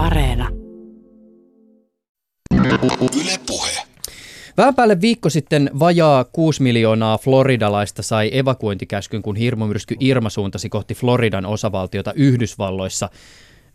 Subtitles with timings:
[0.00, 0.48] Areena.
[3.20, 3.70] Yle Puhe.
[4.56, 10.94] Vähän päälle viikko sitten vajaa 6 miljoonaa floridalaista sai evakuointikäskyn, kun hirmumyrsky Irma suuntasi kohti
[10.94, 13.08] Floridan osavaltiota Yhdysvalloissa.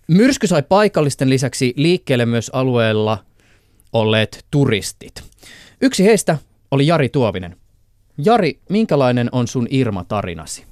[0.07, 3.17] Myrsky sai paikallisten lisäksi liikkeelle myös alueella
[3.93, 5.23] olleet turistit.
[5.81, 6.37] Yksi heistä
[6.71, 7.55] oli Jari Tuovinen.
[8.17, 10.63] Jari, minkälainen on sun Irma-tarinasi?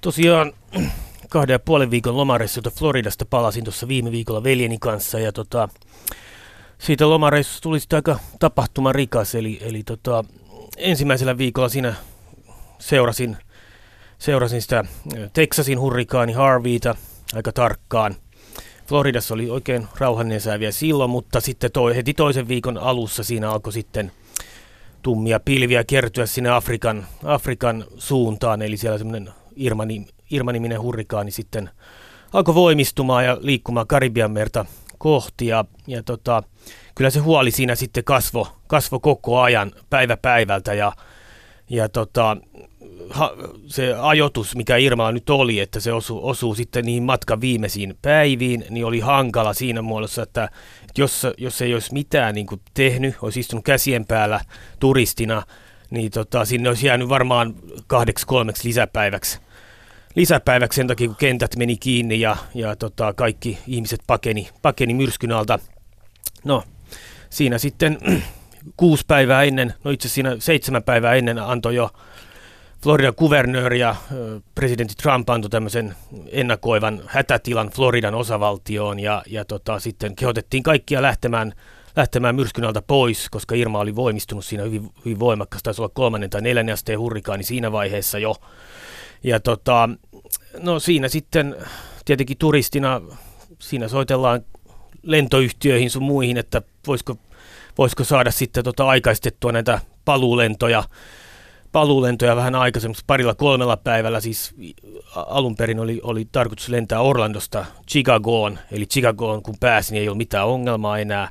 [0.00, 0.52] Tosiaan
[1.28, 5.68] kahden ja puolen viikon lomareissulta Floridasta palasin tuossa viime viikolla veljeni kanssa ja tota,
[6.78, 10.24] siitä lomareissusta tuli sitten aika tapahtuma rikas, eli, eli tota,
[10.76, 11.94] ensimmäisellä viikolla siinä
[12.78, 13.36] seurasin,
[14.18, 14.84] seurasin sitä
[15.32, 16.94] Texasin hurrikaani Harveyta
[17.34, 18.14] aika tarkkaan.
[18.86, 23.50] Floridassa oli oikein rauhallinen sää vielä silloin, mutta sitten toi, heti toisen viikon alussa siinä
[23.50, 24.12] alkoi sitten
[25.02, 29.30] tummia pilviä kertyä sinne Afrikan, Afrikan suuntaan, eli siellä semmoinen
[30.30, 31.70] Irma-niminen hurrikaani sitten
[32.32, 34.64] alkoi voimistumaan ja liikkumaan Karibian merta
[34.98, 36.42] kohti ja, ja tota,
[36.94, 40.92] kyllä se huoli siinä sitten kasvo, kasvo koko ajan päivä päivältä ja,
[41.70, 42.36] ja tota,
[43.10, 43.32] ha,
[43.66, 48.64] se ajoitus, mikä Irmalla nyt oli, että se osuu, osuu sitten niihin matkan viimeisiin päiviin,
[48.70, 50.44] niin oli hankala siinä muodossa, että,
[50.80, 54.40] että jos, jos ei olisi mitään niin kuin tehnyt, olisi istunut käsien päällä
[54.80, 55.42] turistina,
[55.90, 57.54] niin tota, sinne olisi jäänyt varmaan
[57.86, 59.38] kahdeksi kolmeksi lisäpäiväksi
[60.18, 65.32] lisäpäiväksi sen takia, kun kentät meni kiinni ja, ja tota, kaikki ihmiset pakeni, pakeni myrskyn
[65.32, 65.58] alta.
[66.44, 66.62] No,
[67.30, 67.98] siinä sitten
[68.76, 71.90] kuusi päivää ennen, no itse siinä seitsemän päivää ennen antoi jo
[72.82, 73.96] Floridan kuvernööri ja
[74.54, 75.94] presidentti Trump antoi tämmöisen
[76.32, 81.52] ennakoivan hätätilan Floridan osavaltioon ja, ja tota, sitten kehotettiin kaikkia lähtemään,
[81.96, 86.30] lähtemään myrskyn alta pois, koska Irma oli voimistunut siinä hyvin, hyvin voimakkaasti, taisi olla kolmannen
[86.30, 88.34] tai neljännen asteen hurrikaani siinä vaiheessa jo.
[89.22, 89.88] Ja tota,
[90.60, 91.56] no siinä sitten
[92.04, 93.00] tietenkin turistina,
[93.58, 94.44] siinä soitellaan
[95.02, 97.16] lentoyhtiöihin sun muihin, että voisiko,
[97.78, 100.84] voisiko saada sitten tota aikaistettua näitä paluulentoja,
[101.72, 104.54] paluulentoja vähän aikaisemmin, parilla kolmella päivällä, siis
[105.14, 110.16] alun perin oli, oli tarkoitus lentää Orlandosta Chicagoon, eli Chicagoon kun pääsin, niin ei ole
[110.16, 111.28] mitään ongelmaa enää,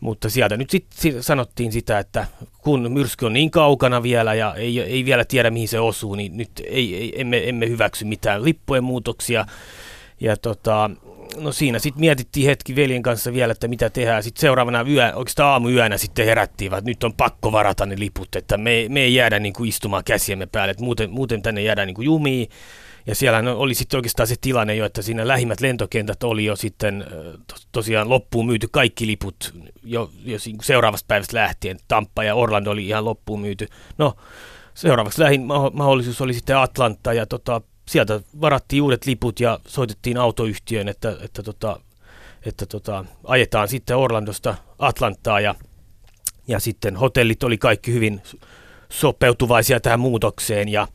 [0.00, 2.26] mutta sieltä nyt sitten sanottiin sitä, että
[2.58, 6.36] kun myrsky on niin kaukana vielä ja ei, ei vielä tiedä mihin se osuu, niin
[6.36, 9.46] nyt ei, ei, emme, emme hyväksy mitään lippujen muutoksia.
[10.20, 10.90] Ja tota,
[11.36, 14.22] no siinä sitten mietittiin hetki veljen kanssa vielä, että mitä tehdään.
[14.22, 18.56] Sitten seuraavana yö, oikeastaan aamuyönä sitten herättiin, että nyt on pakko varata ne liput, että
[18.56, 21.94] me, me ei jäädä niin kuin istumaan käsiemme päälle, että muuten, muuten tänne jäädään niin
[21.94, 22.48] kuin jumiin.
[23.06, 27.06] Ja siellä oli sitten oikeastaan se tilanne jo, että siinä lähimmät lentokentät oli jo sitten
[27.72, 31.78] tosiaan loppuun myyty kaikki liput jo, jo seuraavasta päivästä lähtien.
[31.88, 33.68] Tampa ja Orlando oli ihan loppuun myyty.
[33.98, 34.14] No,
[34.74, 40.88] seuraavaksi lähin mahdollisuus oli sitten Atlanta ja tota, sieltä varattiin uudet liput ja soitettiin autoyhtiöön,
[40.88, 41.80] että, että, tota,
[42.46, 45.54] että tota, ajetaan sitten Orlandosta Atlantaa ja,
[46.48, 48.22] ja sitten hotellit oli kaikki hyvin
[48.88, 50.88] sopeutuvaisia tähän muutokseen ja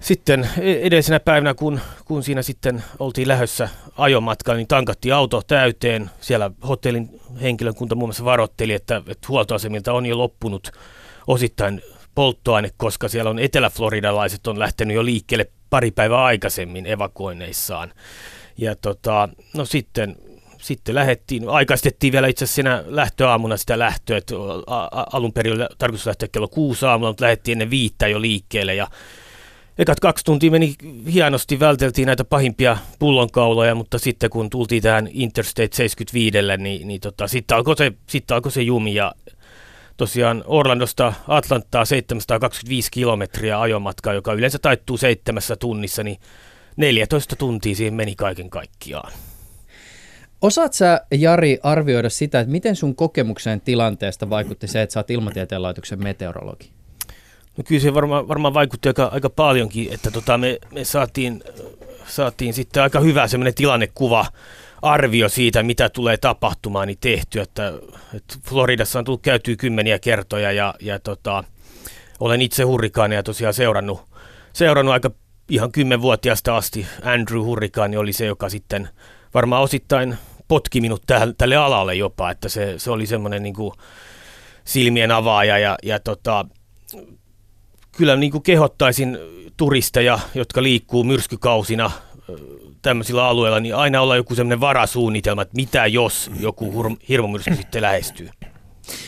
[0.00, 3.68] sitten e- edellisenä päivänä, kun, kun siinä sitten oltiin lähdössä
[3.98, 6.10] ajomatkalla, niin tankattiin auto täyteen.
[6.20, 10.70] Siellä hotellin henkilökunta muun muassa varoitteli, että, että huoltoasemilta on jo loppunut
[11.26, 11.82] osittain
[12.14, 17.92] polttoaine, koska siellä on eteläfloridalaiset on lähtenyt jo liikkeelle pari päivää aikaisemmin evakuoineissaan.
[18.58, 20.16] Ja tota, no sitten,
[20.58, 24.34] sitten lähdettiin, aikaistettiin vielä itse asiassa siinä lähtöaamuna sitä lähtöä, että
[25.12, 28.86] alun perin oli tarkoitus lähteä kello kuusi aamulla, mutta lähdettiin ennen viittä jo liikkeelle ja
[29.78, 30.74] Ekat kaksi tuntia meni
[31.12, 37.28] hienosti, välteltiin näitä pahimpia pullonkauloja, mutta sitten kun tultiin tähän Interstate 75, niin, niin tota,
[37.28, 39.12] sitten, alkoi se, sitten alkoi se jumi ja
[39.96, 46.16] tosiaan Orlandosta Atlanttaa 725 kilometriä ajomatkaa, joka yleensä taittuu seitsemässä tunnissa, niin
[46.76, 49.12] 14 tuntia siihen meni kaiken kaikkiaan.
[50.42, 55.10] Osaat sä, Jari, arvioida sitä, että miten sun kokemukseen tilanteesta vaikutti se, että sä oot
[55.10, 56.70] ilmatieteen laitoksen meteorologi?
[57.56, 61.42] No kyllä se varmaan, varmaan vaikutti aika, aika paljonkin, että tota me, me saatiin,
[62.06, 64.26] saatiin sitten aika hyvä semmoinen tilannekuva,
[64.82, 67.72] arvio siitä, mitä tulee tapahtumaan, niin tehty, että,
[68.14, 71.44] että Floridassa on tullut käytyä kymmeniä kertoja ja, ja tota,
[72.20, 74.00] olen itse hurrikaaneja tosiaan seurannut,
[74.52, 75.10] seurannut aika
[75.48, 76.86] ihan kymmenvuotiaasta asti.
[77.02, 78.88] Andrew Hurrikaani oli se, joka sitten
[79.34, 80.16] varmaan osittain
[80.48, 83.54] potki minut tälle, tälle alalle jopa, että se, se oli semmoinen niin
[84.64, 86.46] silmien avaaja ja, ja tota,
[87.96, 89.18] kyllä niin kuin kehottaisin
[89.56, 91.90] turisteja, jotka liikkuu myrskykausina
[92.82, 98.30] tämmöisillä alueilla, niin aina olla joku semmoinen varasuunnitelma, että mitä jos joku hirmumyrsky sitten lähestyy.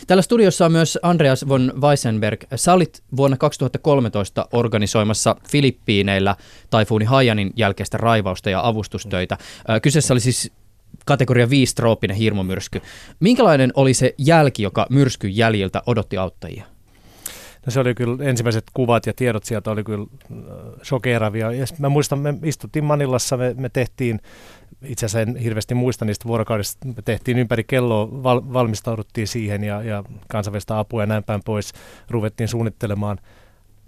[0.06, 2.44] Täällä studiossa on myös Andreas von Weissenberg.
[2.54, 6.36] Sä olit vuonna 2013 organisoimassa Filippiineillä
[6.70, 9.38] taifuuni Haiyanin jälkeistä raivausta ja avustustöitä.
[9.82, 10.52] Kyseessä oli siis
[11.06, 12.82] kategoria 5 trooppinen hirmumyrsky.
[13.20, 16.75] Minkälainen oli se jälki, joka myrskyn jäljiltä odotti auttajia?
[17.66, 20.38] No se oli kyllä, ensimmäiset kuvat ja tiedot sieltä oli kyllä äh,
[20.84, 21.52] shokeeravia.
[21.52, 24.20] Ja mä muistan, me istuttiin Manilassa, me, me tehtiin,
[24.82, 29.82] itse asiassa en hirveästi muista niistä vuorokaudista, me tehtiin ympäri kelloa, val, valmistauduttiin siihen ja,
[29.82, 31.72] ja kansainvälistä apua ja näin päin pois
[32.10, 33.18] ruvettiin suunnittelemaan.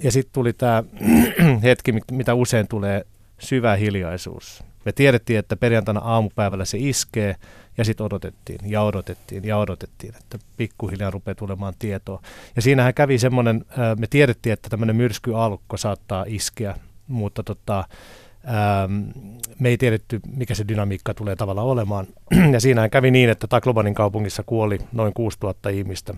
[0.02, 0.84] Ja sitten tuli tämä
[1.62, 3.04] hetki, mitä usein tulee,
[3.38, 4.64] syvä hiljaisuus.
[4.84, 7.36] Me tiedettiin, että perjantaina aamupäivällä se iskee
[7.78, 12.22] ja sitten odotettiin ja odotettiin ja odotettiin, että pikkuhiljaa rupeaa tulemaan tietoa.
[12.56, 13.64] Ja siinähän kävi semmoinen,
[13.98, 16.74] me tiedettiin, että tämmöinen myrskyalukko saattaa iskeä,
[17.08, 17.84] mutta tota,
[19.58, 22.06] me ei tiedetty, mikä se dynamiikka tulee tavallaan olemaan.
[22.52, 26.14] Ja siinähän kävi niin, että Taklobanin kaupungissa kuoli noin 6000 ihmistä.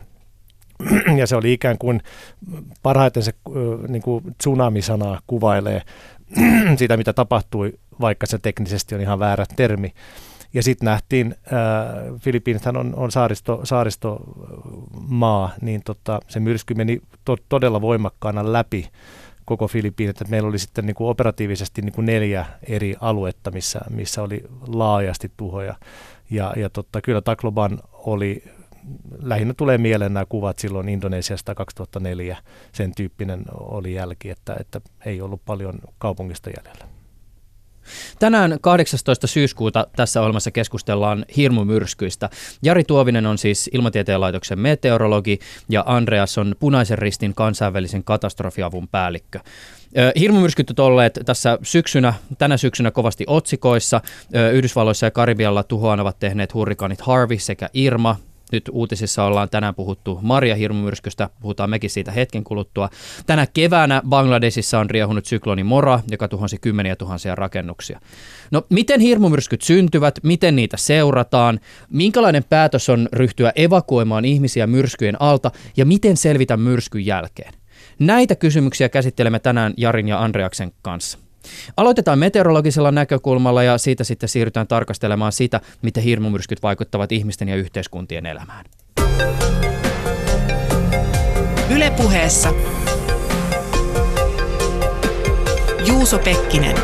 [1.19, 2.01] Ja se oli ikään kuin,
[2.83, 3.33] parhaiten se
[3.89, 5.83] niin kuin tsunami-sana kuvailee
[6.79, 9.93] sitä, mitä tapahtui, vaikka se teknisesti on ihan väärä termi.
[10.55, 17.37] Ja sitten nähtiin, äh, Filippiinithän on, on saaristo, saaristomaa, niin tota, se myrsky meni to,
[17.49, 18.89] todella voimakkaana läpi
[19.45, 23.81] koko Filippiinit, että meillä oli sitten niin kuin operatiivisesti niin kuin neljä eri aluetta, missä,
[23.91, 25.75] missä oli laajasti tuhoja.
[26.31, 28.45] Ja, ja totta, kyllä Takloban oli,
[29.23, 32.37] lähinnä tulee mieleen nämä kuvat silloin Indonesiasta 2004,
[32.73, 37.00] sen tyyppinen oli jälki, että, että ei ollut paljon kaupungista jäljellä.
[38.19, 39.27] Tänään 18.
[39.27, 42.31] syyskuuta tässä ohjelmassa keskustellaan hirmumyrskyistä.
[42.63, 45.39] Jari Tuovinen on siis Ilmatieteen laitoksen meteorologi
[45.69, 49.41] ja Andreas on Punaisen ristin kansainvälisen katastrofiavun päällikkö.
[50.19, 54.01] Hirmumyrskyt ovat olleet tässä syksynä, tänä syksynä kovasti otsikoissa.
[54.53, 58.17] Yhdysvalloissa ja Karibialla tuhoan ovat tehneet hurrikaanit Harvey sekä Irma.
[58.53, 62.91] Nyt uutisissa ollaan tänään puhuttu Maria hirmumyrskystä, puhutaan mekin siitä hetken kuluttua.
[63.27, 68.01] Tänä keväänä Bangladesissa on riehunut sykloni Mora, joka tuhonsi kymmeniä tuhansia rakennuksia.
[68.51, 71.61] No miten hirmumyrskyt syntyvät, miten niitä seurataan,
[71.91, 77.55] minkälainen päätös on ryhtyä evakuoimaan ihmisiä myrskyjen alta ja miten selvitä myrskyn jälkeen?
[77.99, 81.19] Näitä kysymyksiä käsittelemme tänään Jarin ja Andreaksen kanssa.
[81.77, 88.27] Aloitetaan meteorologisella näkökulmalla ja siitä sitten siirrytään tarkastelemaan sitä, miten hirmumyrskyt vaikuttavat ihmisten ja yhteiskuntien
[88.27, 88.65] elämään.
[91.71, 92.53] Ylepuheessa
[95.87, 96.77] Juuso Pekkinen.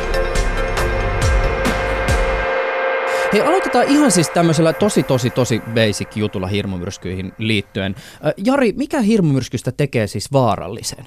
[3.33, 7.95] Hei, aloitetaan ihan siis tämmöisellä tosi, tosi, tosi basic jutulla hirmumyrskyihin liittyen.
[8.37, 11.07] Jari, mikä hirmumyrskystä tekee siis vaarallisen?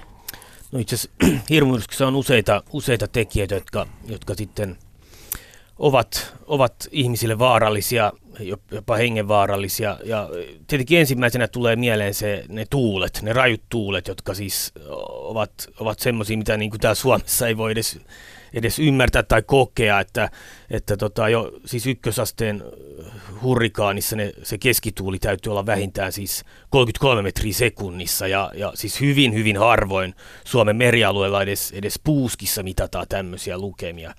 [0.71, 1.11] No itse asiassa
[1.49, 4.77] hirmumyrskyssä on useita, useita tekijöitä, jotka, jotka sitten
[5.79, 8.13] ovat, ovat ihmisille vaarallisia,
[8.71, 9.97] jopa hengenvaarallisia.
[10.03, 10.29] Ja
[10.67, 14.71] tietenkin ensimmäisenä tulee mieleen se, ne tuulet, ne rajut tuulet, jotka siis
[15.09, 17.99] ovat, ovat semmoisia, mitä niin kuin täällä Suomessa ei voi edes
[18.53, 20.29] edes ymmärtää tai kokea, että,
[20.69, 22.63] että tota jo siis ykkösasteen
[23.41, 29.33] hurrikaanissa ne, se keskituuli täytyy olla vähintään siis 33 metriä sekunnissa ja, ja siis hyvin
[29.33, 30.15] hyvin harvoin
[30.45, 34.13] Suomen merialueella edes, edes puuskissa mitataan tämmöisiä lukemia.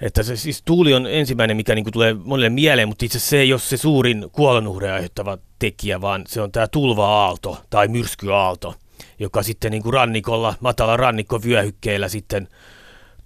[0.00, 3.52] Että se siis tuuli on ensimmäinen, mikä niin tulee monelle mieleen, mutta itse se ei
[3.52, 8.74] ole se suurin kuolonuhreja aiheuttava tekijä, vaan se on tämä tulva-aalto tai myrskyaalto,
[9.18, 12.48] joka sitten niin kuin rannikolla, matala rannikkovyöhykkeellä sitten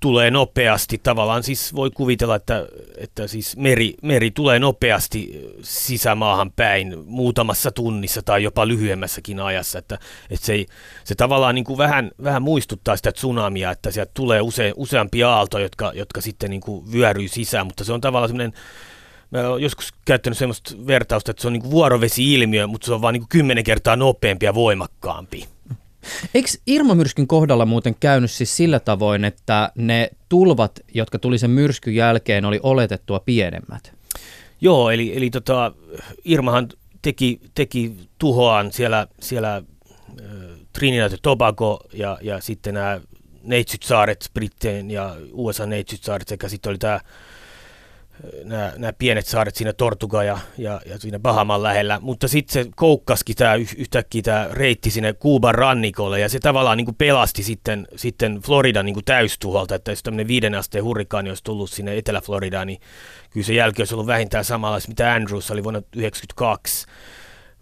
[0.01, 1.01] tulee nopeasti.
[1.03, 2.67] Tavallaan siis voi kuvitella, että,
[2.97, 9.79] että siis meri, meri tulee nopeasti sisämaahan päin muutamassa tunnissa tai jopa lyhyemmässäkin ajassa.
[9.79, 9.99] Että,
[10.31, 10.67] että se, ei,
[11.05, 15.65] se tavallaan niin kuin vähän, vähän muistuttaa sitä tsunamia, että sieltä tulee use, useampia aaltoja,
[15.65, 18.53] jotka, jotka sitten niin kuin vyöryy sisään, mutta se on tavallaan semmoinen
[19.31, 23.13] Mä olen joskus käyttänyt sellaista vertausta, että se on niin vuorovesi-ilmiö, mutta se on vain
[23.13, 25.49] niin kymmenen kertaa nopeampi ja voimakkaampi.
[26.35, 31.95] Eikö Irma-myrskyn kohdalla muuten käynyt siis sillä tavoin, että ne tulvat, jotka tuli sen myrskyn
[31.95, 33.93] jälkeen, oli oletettua pienemmät?
[34.61, 35.73] Joo, eli, eli tota,
[36.25, 36.69] Irmahan
[37.03, 39.63] teki, teki tuhoaan siellä, siellä
[40.73, 43.01] Trinidad ja Tobago ja, ja sitten nämä
[43.43, 47.01] Neitsyt-saaret, Britteen ja USA Neitsyt-saaret sekä sitten oli tämä
[48.45, 52.71] nämä, nämä pienet saaret siinä Tortuga ja, ja, ja siinä Bahaman lähellä, mutta sitten se
[52.77, 57.87] koukkaski tämä yhtäkkiä tämä reitti sinne Kuuban rannikolle ja se tavallaan niin kuin pelasti sitten,
[57.97, 62.81] sitten Floridan niin täystuholta, että jos tämmöinen viiden asteen hurrikaani olisi tullut sinne Etelä-Floridaan, niin
[63.31, 66.87] kyllä se jälki olisi ollut vähintään samanlaista, mitä Andrews oli vuonna 1992.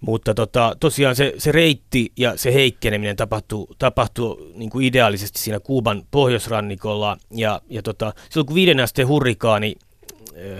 [0.01, 5.61] Mutta tota, tosiaan se, se reitti ja se heikkeneminen tapahtui, tapahtui niin kuin ideaalisesti siinä
[5.61, 7.17] Kuuban pohjoisrannikolla.
[7.31, 9.75] Ja, ja tota, silloin kun viiden asteen hurrikaani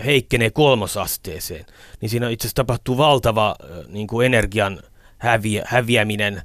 [0.05, 1.65] heikkenee kolmosasteeseen,
[2.01, 3.55] niin siinä itse asiassa tapahtuu valtava
[3.87, 4.79] niin kuin energian
[5.17, 6.41] häviä, häviäminen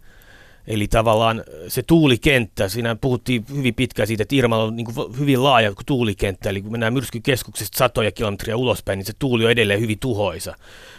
[0.67, 5.45] Eli tavallaan se tuulikenttä, siinä puhuttiin hyvin pitkään siitä, että Irma on niin kuin hyvin
[5.45, 9.99] laaja tuulikenttä, eli kun mennään myrskykeskuksesta satoja kilometriä ulospäin, niin se tuuli on edelleen hyvin
[9.99, 10.55] tuhoisa.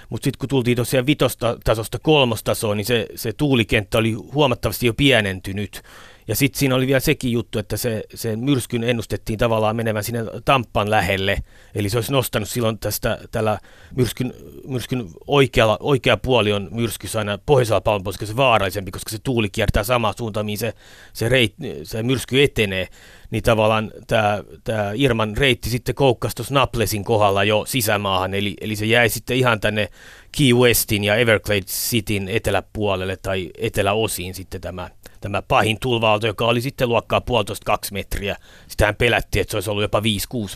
[0.09, 5.81] Mutta sitten kun tultiin tosiaan vitostasosta kolmostasoon, niin se, se tuulikenttä oli huomattavasti jo pienentynyt.
[6.27, 10.23] Ja sitten siinä oli vielä sekin juttu, että se, se myrskyn ennustettiin tavallaan menevän sinne
[10.45, 11.37] Tampan lähelle.
[11.75, 13.59] Eli se olisi nostanut silloin tästä tällä
[13.95, 14.33] myrskyn,
[14.67, 19.83] myrskyn oikealla, oikea puoli on myrskyssä aina pohjoisella pallonpuoliskolla se vaarallisempi, koska se tuuli kiertää
[19.83, 20.73] samaa suuntaan, mihin se,
[21.13, 22.87] se, reit, se myrsky etenee.
[23.31, 28.75] Niin tavallaan tämä, tämä Irman reitti sitten koukkasi tuossa Naplesin kohdalla jo sisämaahan, eli, eli
[28.75, 29.89] se jäi sitten ihan tänne
[30.37, 34.89] Key Westin ja Everglades Cityn eteläpuolelle tai eteläosiin sitten tämä
[35.23, 38.37] tämä pahin tulvaalto, joka oli sitten luokkaa puolitoista kaksi metriä.
[38.67, 40.03] Sitähän pelättiin, että se olisi ollut jopa 5-6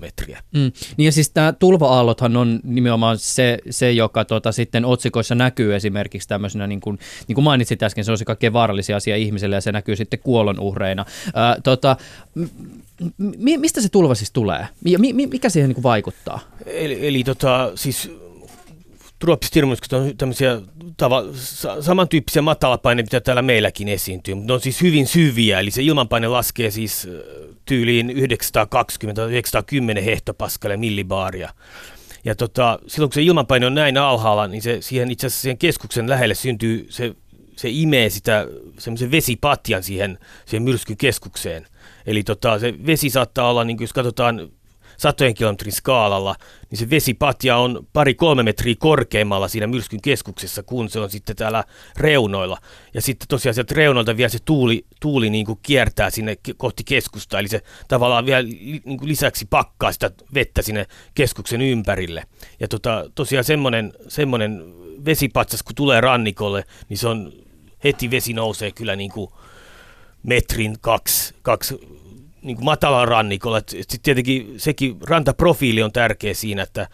[0.01, 0.41] metriä.
[0.53, 0.71] Mm.
[0.97, 6.27] Niin ja siis tämä tulva-aallothan on nimenomaan se, se joka tota, sitten otsikoissa näkyy esimerkiksi
[6.27, 9.61] tämmöisenä, niin kuin, niin kuin mainitsit äsken, se on se kaikkein vaarallisia asia ihmiselle ja
[9.61, 11.05] se näkyy sitten kuolonuhreina.
[11.33, 11.97] Ää, tota,
[13.17, 14.67] m- mistä se tulva siis tulee?
[14.85, 16.39] Ja mi- mikä siihen niin kuin vaikuttaa?
[16.65, 18.11] Eli, eli tota, siis
[19.19, 20.61] Trooppiset on tämmöisiä
[20.97, 21.23] tava,
[21.81, 26.27] samantyyppisiä matalapaineita, mitä täällä meilläkin esiintyy, mutta ne on siis hyvin syviä, eli se ilmanpaine
[26.27, 27.07] laskee siis
[27.65, 28.09] tyyliin
[29.99, 31.49] 920-910 hehtopaskalle millibaaria.
[32.25, 35.57] Ja tota, silloin kun se ilmanpaine on näin alhaalla, niin se siihen itse asiassa siihen
[35.57, 37.15] keskuksen lähelle syntyy, se,
[37.55, 38.47] se imee sitä
[38.77, 41.67] semmoisen vesipatjan siihen, siihen myrskykeskukseen.
[42.05, 44.49] Eli tota, se vesi saattaa olla, niin jos katsotaan
[44.97, 46.35] satojen kilometrin skaalalla,
[46.69, 51.63] niin se vesipatja on pari-kolme metriä korkeammalla siinä myrskyn keskuksessa, kun se on sitten täällä
[51.97, 52.57] reunoilla.
[52.93, 57.39] Ja sitten tosiaan sieltä reunoilta vielä se tuuli, tuuli niin kuin kiertää sinne kohti keskusta,
[57.39, 60.85] eli se tavallaan vielä niin kuin lisäksi pakkaa sitä vettä sinne
[61.15, 62.23] keskuksen ympärille.
[62.59, 64.63] Ja tota, tosiaan semmoinen, semmoinen
[65.05, 67.33] vesipatsas, kun tulee rannikolle, niin se on
[67.83, 69.31] heti vesi nousee kyllä niin kuin
[70.23, 71.79] metrin kaksi, kaksi
[72.47, 73.59] niin matalalla rannikolla.
[73.67, 76.87] Sitten tietenkin sekin rantaprofiili on tärkeä siinä, että,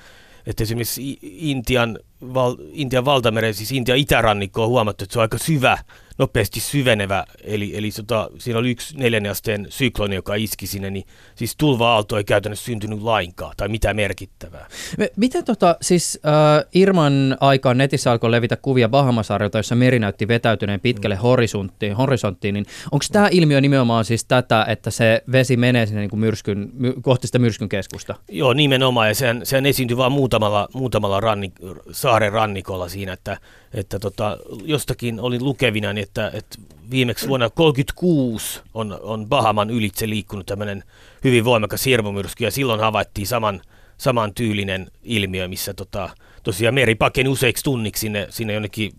[0.46, 2.00] että esimerkiksi Intian,
[2.34, 5.78] val, Intian valtameren, siis Intian itärannikko on huomattu, että se on aika syvä
[6.18, 11.06] nopeasti syvenevä, eli, eli sota, siinä oli yksi neljännesteen sykloni, joka iski sinne, niin
[11.36, 14.68] siis tulva-aalto ei käytännössä syntynyt lainkaan, tai mitä merkittävää.
[15.16, 20.80] Miten tota, siis äh, Irman aikaan netissä alkoi levitä kuvia Bahamasaarilta, jossa meri näytti vetäytyneen
[20.80, 21.22] pitkälle mm.
[21.22, 26.10] horisonttiin, horisonttiin niin onko tämä ilmiö nimenomaan siis tätä, että se vesi menee sinne niin
[26.10, 28.16] kuin myrskyn, my, kohti sitä myrskyn keskusta?
[28.30, 31.54] Joo, nimenomaan, ja sehän, sehän esiintyi vain muutamalla, muutamalla rannik,
[31.92, 33.38] saaren rannikolla siinä, että
[33.74, 36.58] että tota, jostakin olin lukevina, niin että, että
[36.92, 40.84] viimeksi vuonna 1936 on, on Bahaman ylitse liikkunut tämmöinen
[41.24, 43.62] hyvin voimakas hirmumyrsky, ja silloin havaittiin saman,
[43.98, 46.10] saman tyylinen ilmiö, missä tota,
[46.44, 48.92] tosiaan meri pakeni useiksi tunniksi sinne, sinne jonnekin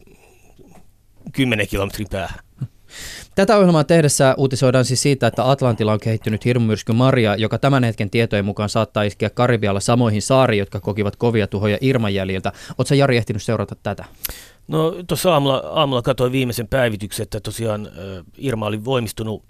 [1.33, 2.39] 10 kilometrin päähän.
[3.35, 8.11] Tätä ohjelmaa tehdessä uutisoidaan siis siitä, että Atlantilla on kehittynyt hirmumyrsky Maria, joka tämän hetken
[8.11, 12.53] tietojen mukaan saattaa iskeä Karibialla samoihin saariin, jotka kokivat kovia tuhoja Irman jäljiltä.
[12.79, 14.05] Oletko Jari ehtinyt seurata tätä?
[14.69, 17.89] No tuossa aamulla, aamulla katsoin viimeisen päivityksen, että tosiaan
[18.39, 19.45] Irma oli voimistunut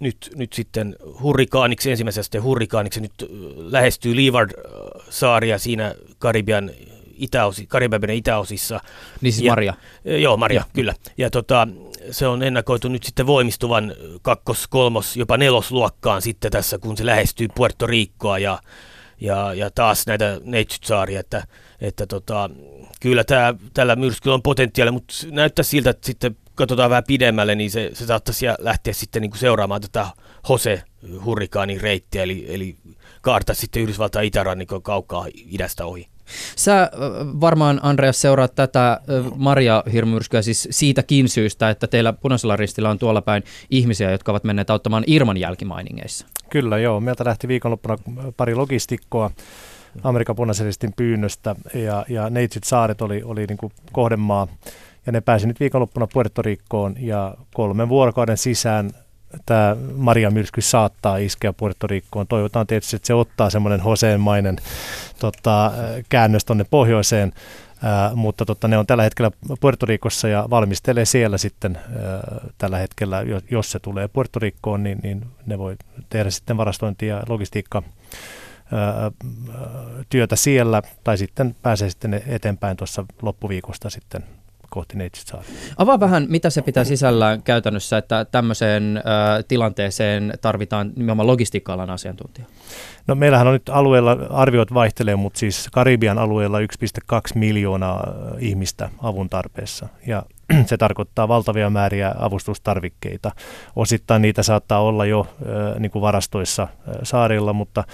[0.00, 3.14] nyt, nyt sitten hurrikaaniksi, ensimmäisestä hurrikaaniksi, nyt
[3.56, 6.70] lähestyy Leeward-saaria siinä Karibian
[7.16, 8.80] itäosi, Karibian itäosissa.
[9.20, 9.74] Niin siis Maria?
[10.04, 10.64] Ja, joo, Maria, ja.
[10.72, 10.94] kyllä.
[11.18, 11.68] Ja tota,
[12.10, 17.48] se on ennakoitu nyt sitten voimistuvan kakkos, kolmos, jopa nelosluokkaan sitten tässä, kun se lähestyy
[17.54, 18.58] Puerto Ricoa ja,
[19.20, 21.46] ja, ja taas näitä neitsytsaaria, että,
[21.80, 22.50] että tota,
[23.04, 27.70] kyllä tämä, tällä myrskyllä on potentiaalia, mutta näyttää siltä, että sitten katsotaan vähän pidemmälle, niin
[27.70, 30.06] se, se saattaisi lähteä sitten niin kuin seuraamaan tätä
[30.48, 32.76] Jose-hurrikaanin reittiä, eli, eli
[33.20, 36.08] kaarta sitten Yhdysvaltain itärannikon kaukaa idästä ohi.
[36.56, 36.90] Sä
[37.40, 39.00] varmaan, Andreas, seuraat tätä
[39.36, 44.70] Maria-hirmyrskyä siis siitäkin syystä, että teillä punaisella ristillä on tuolla päin ihmisiä, jotka ovat menneet
[44.70, 46.26] auttamaan Irman jälkimainingeissa.
[46.50, 47.00] Kyllä, joo.
[47.00, 47.96] Meiltä lähti viikonloppuna
[48.36, 49.30] pari logistikkoa
[50.02, 54.48] Amerikan punaisen ristin pyynnöstä ja, ja Neitsyt saaret oli, oli niin kuin kohdemaa.
[55.06, 58.90] Ja ne pääsi nyt viikonloppuna Puerto Ricoon ja kolmen vuorokauden sisään
[59.46, 62.26] tämä Maria myrsky saattaa iskeä Puerto Ricoon.
[62.26, 64.56] Toivotaan tietysti, että se ottaa semmoinen hoseenmainen
[65.18, 65.72] tota,
[66.08, 67.32] käännös tuonne pohjoiseen,
[67.82, 71.82] Ää, mutta totta, ne on tällä hetkellä Puerto Ricossa ja valmistelee siellä sitten ää,
[72.58, 75.76] tällä hetkellä, jos se tulee Puerto Ricoon, niin, niin ne voi
[76.10, 77.82] tehdä sitten varastointi- ja logistiikka
[80.08, 84.24] työtä siellä, tai sitten pääsee sitten eteenpäin tuossa loppuviikosta sitten
[84.70, 85.50] kohti Neitsytsaaria.
[85.76, 89.02] Avaa vähän, mitä se pitää sisällään käytännössä, että tämmöiseen
[89.48, 92.46] tilanteeseen tarvitaan nimenomaan logistiikka-alan asiantuntija?
[93.06, 96.64] No meillähän on nyt alueella, arviot vaihtelee, mutta siis Karibian alueella 1,2
[97.34, 99.88] miljoonaa ihmistä avun tarpeessa.
[100.06, 100.22] Ja
[100.66, 103.32] se tarkoittaa valtavia määriä avustustarvikkeita.
[103.76, 105.26] Osittain niitä saattaa olla jo
[105.78, 106.68] niin kuin varastoissa
[107.02, 107.84] saarilla, mutta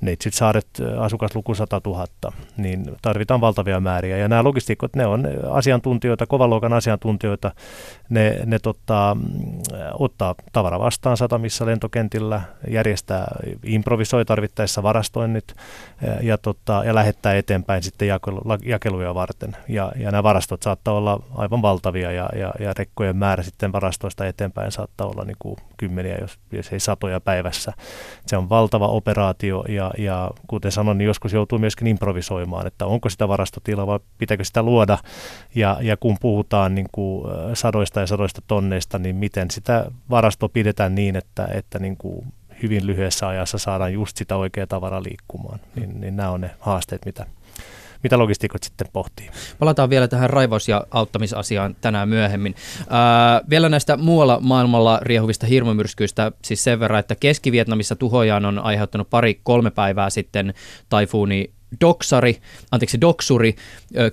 [0.00, 0.66] Neitsyt saaret
[0.98, 2.06] asukasluku 100 000,
[2.56, 4.16] niin tarvitaan valtavia määriä.
[4.16, 7.50] Ja nämä logistiikot, ne on asiantuntijoita, kovaluokan asiantuntijoita,
[8.08, 9.16] ne, ne tota,
[9.98, 13.26] ottaa tavara vastaan satamissa lentokentillä, järjestää,
[13.64, 15.54] improvisoi tarvittaessa varastoinnit
[16.20, 19.56] ja, tota, ja lähettää eteenpäin sitten jakelu, jakeluja varten.
[19.68, 24.26] Ja, ja nämä varastot saattaa olla aivan valtavia ja, ja, ja rekkojen määrä sitten varastoista
[24.26, 27.72] eteenpäin saattaa olla niin kuin kymmeniä, jos, jos ei satoja päivässä.
[28.26, 33.08] Se on valtava operaatio ja, ja kuten sanoin, niin joskus joutuu myöskin improvisoimaan, että onko
[33.08, 34.98] sitä varastotilaa vai pitääkö sitä luoda.
[35.54, 40.94] Ja, ja kun puhutaan niin kuin sadoista ja sadoista tonneista, niin miten sitä varastoa pidetään
[40.94, 42.26] niin, että, että niin kuin
[42.62, 45.60] hyvin lyhyessä ajassa saadaan just sitä oikeaa tavaraa liikkumaan.
[45.74, 47.26] Niin, niin nämä on ne haasteet, mitä,
[48.02, 49.30] mitä logistikot sitten pohtii.
[49.58, 52.54] Palataan vielä tähän raivaus- ja auttamisasiaan tänään myöhemmin.
[52.90, 59.10] Ää, vielä näistä muualla maailmalla riehuvista hirmumyrskyistä, siis sen verran, että Keski-Vietnamissa tuhojaan on aiheuttanut
[59.10, 60.54] pari-kolme päivää sitten
[60.88, 61.50] taifuuni
[61.80, 62.36] Doksari,
[62.70, 63.54] anteeksi, Doksuri,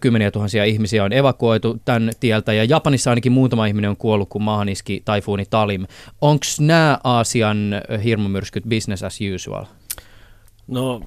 [0.01, 4.43] kymmeniä tuhansia ihmisiä on evakuoitu tämän tieltä ja Japanissa ainakin muutama ihminen on kuollut, kun
[4.43, 5.85] maahan iski taifuuni Talim.
[6.21, 9.65] Onko nämä Aasian hirmumyrskyt business as usual?
[10.67, 11.01] No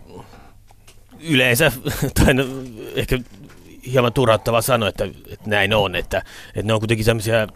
[1.21, 1.73] yleensä,
[2.25, 2.45] tai no,
[2.95, 3.19] ehkä
[3.93, 6.23] hieman turhauttava sanoa, että, että näin on, että,
[6.55, 7.49] että ne on kuitenkin sellaisia äh,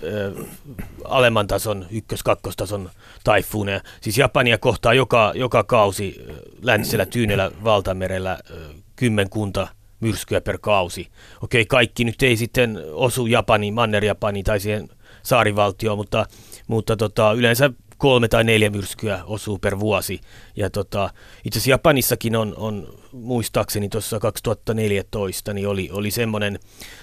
[1.04, 2.90] alemman tason, ykkös-kakkostason
[3.24, 3.80] taifuuneja.
[4.00, 6.26] Siis Japania kohtaa joka, joka kausi
[6.62, 8.38] läntisellä tyynellä valtamerellä
[8.96, 9.68] kymmenkunta
[10.00, 11.08] myrskyä per kausi.
[11.42, 14.88] Okei, kaikki nyt ei sitten osu Japani, Manner-Japani tai siihen
[15.22, 16.26] saarivaltioon, mutta,
[16.66, 20.20] mutta tota, yleensä kolme tai neljä myrskyä osuu per vuosi.
[20.56, 21.10] Ja tota,
[21.44, 26.58] itse asiassa Japanissakin on, on muistaakseni tuossa 2014, niin oli, oli semmoinen,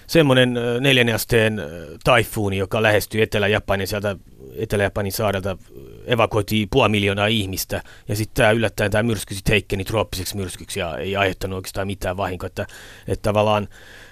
[0.07, 1.61] semmoinen neljännen asteen
[2.03, 4.15] taifuuni, joka lähestyi Etelä-Japanin sieltä
[4.55, 5.57] Etelä-Japanin saarelta
[6.05, 10.97] evakuoitiin puoli miljoonaa ihmistä, ja sitten tämä yllättäen tämä myrsky sitten heikkeni trooppiseksi myrskyksi ja
[10.97, 12.67] ei aiheuttanut oikeastaan mitään vahinkoa, että,
[13.07, 13.67] että tavallaan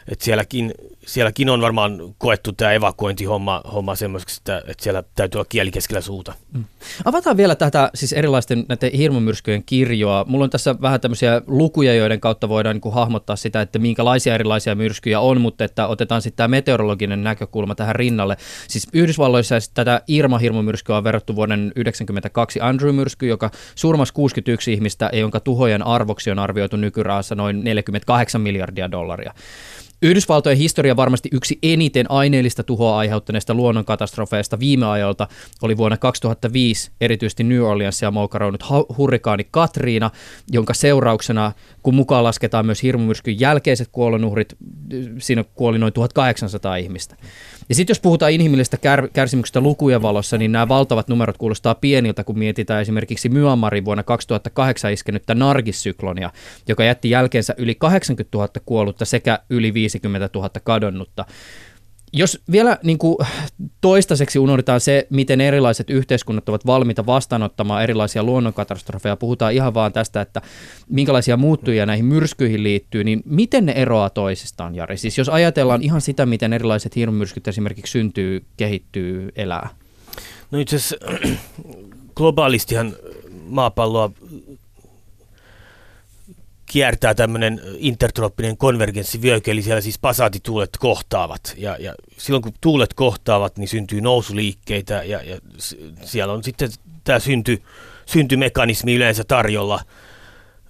[0.08, 0.74] että sielläkin,
[1.06, 6.02] sielläkin on varmaan koettu tämä evakuointihomma homma semmoiseksi, että, että siellä täytyy olla kieli keskellä
[6.02, 6.34] suuta.
[6.54, 6.66] Mm.
[7.06, 8.90] Avataan vielä tätä siis erilaisten näiden
[9.28, 10.26] hirmumyrskyjen kirjoa.
[10.28, 14.36] Mulla on tässä vähän tämmöisiä lukuja, joiden kautta voidaan niin kuin hahmottaa sitä, että minkälaisia
[14.36, 18.38] erilaisia myrskyjä on, mutta että otetaan sitten tämä meteorologinen näkökulma tähän rinnalle.
[18.68, 25.88] Siis Yhdysvalloissa tätä Irma-hirmumyrskyä on verrattu vuoden 1992 Andrew-myrsky, joka surmasi 61 ihmistä jonka tuhojen
[25.88, 29.34] arvoksi on arvioitu nykyrahassa noin 48 miljardia dollaria.
[30.02, 35.28] Yhdysvaltojen historia varmasti yksi eniten aineellista tuhoa aiheuttaneista luonnonkatastrofeista viime ajoilta
[35.62, 38.64] oli vuonna 2005 erityisesti New Orleansia moukaroinut
[38.98, 40.12] hurrikaani Katriina,
[40.52, 41.52] jonka seurauksena,
[41.88, 44.58] kun mukaan lasketaan myös hirmumyrskyn jälkeiset kuolonuhrit,
[45.18, 47.16] siinä kuoli noin 1800 ihmistä.
[47.70, 52.24] Ja sitten jos puhutaan inhimillisestä kär, kärsimyksestä lukujen valossa, niin nämä valtavat numerot kuulostaa pieniltä,
[52.24, 56.30] kun mietitään esimerkiksi Myanmarin vuonna 2008 iskenyttä Nargis-syklonia,
[56.68, 61.26] joka jätti jälkeensä yli 80 000 kuollutta sekä yli 50 000 kadonnutta.
[62.18, 63.18] Jos vielä niin kuin
[63.82, 70.22] toistaiseksi unohdetaan se, miten erilaiset yhteiskunnat ovat valmiita vastaanottamaan erilaisia luonnonkatastrofeja, puhutaan ihan vaan tästä,
[70.22, 70.42] että
[70.90, 74.98] minkälaisia muuttujia näihin myrskyihin liittyy, niin miten ne eroaa toisistaan, Jari?
[74.98, 79.70] Siis jos ajatellaan ihan sitä, miten erilaiset hirmumyrskyt esimerkiksi syntyy, kehittyy, elää.
[80.52, 80.98] No itse asiassa
[82.18, 82.94] globaalistihan
[83.48, 84.12] maapalloa
[86.72, 91.54] kiertää tämmöinen intertrooppinen konvergenssivyöhyke, eli siellä siis pasaatituulet kohtaavat.
[91.58, 95.38] Ja, ja silloin kun tuulet kohtaavat, niin syntyy nousuliikkeitä ja, ja
[96.04, 96.70] siellä on sitten
[97.04, 97.64] tämä synty,
[98.06, 99.80] syntymekanismi yleensä tarjolla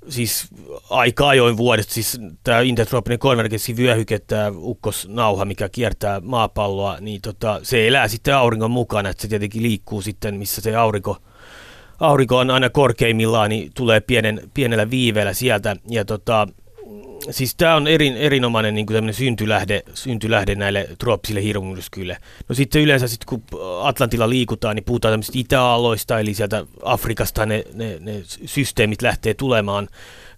[0.10, 0.48] siis
[0.90, 7.88] aika ajoin vuodesta, siis tämä intertrooppinen konvergenssivyöhyke, tämä ukkosnauha, mikä kiertää maapalloa, niin tota, se
[7.88, 11.18] elää sitten auringon mukana, että se tietenkin liikkuu sitten, missä se aurinko
[12.00, 15.76] aurinko on aina korkeimmillaan, niin tulee pienen, pienellä viiveellä sieltä.
[15.90, 16.48] Ja tota,
[17.30, 22.18] siis tämä on erin, erinomainen niin kuin syntylähde, syntylähde näille trooppisille hirmumyrskyille.
[22.50, 23.44] No sitten yleensä sit, kun
[23.84, 29.88] Atlantilla liikutaan, niin puhutaan tämmöisistä itäaalloista, eli sieltä Afrikasta ne, ne, ne systeemit lähtee tulemaan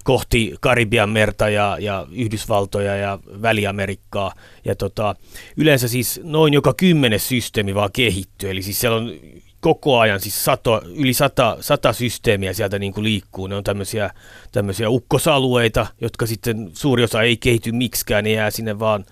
[0.04, 4.34] kohti Karibian merta ja, ja Yhdysvaltoja ja Väli-Amerikkaa.
[4.66, 5.16] Ja tota,
[5.58, 9.14] yleensä siis noin joka kymmenes systeemi vaan kehittyy, eli siis siellä on
[9.60, 13.48] koko ajan, siis sato, yli sata, sata systeemiä sieltä niin kuin liikkuu.
[13.48, 14.10] Ne on tämmöisiä,
[14.52, 19.06] tämmöisiä ukkosalueita, jotka sitten suuri osa ei kehity miksikään, ne jää sinne vaan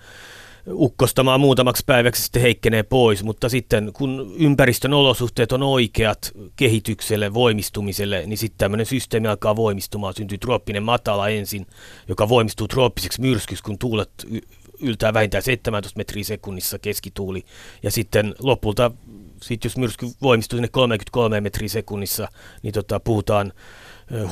[0.72, 8.26] ukkostamaan muutamaksi päiväksi sitten heikkenee pois, mutta sitten kun ympäristön olosuhteet on oikeat kehitykselle, voimistumiselle,
[8.26, 11.66] niin sitten tämmöinen systeemi alkaa voimistumaan, syntyy trooppinen matala ensin,
[12.08, 14.10] joka voimistuu trooppiseksi myrskyksi, kun tuulet
[14.80, 17.44] yltää vähintään 17 metriä sekunnissa keskituuli.
[17.82, 18.90] Ja sitten lopulta,
[19.42, 22.28] sit jos myrsky voimistuu sinne 33 metriä sekunnissa,
[22.62, 23.52] niin tota, puhutaan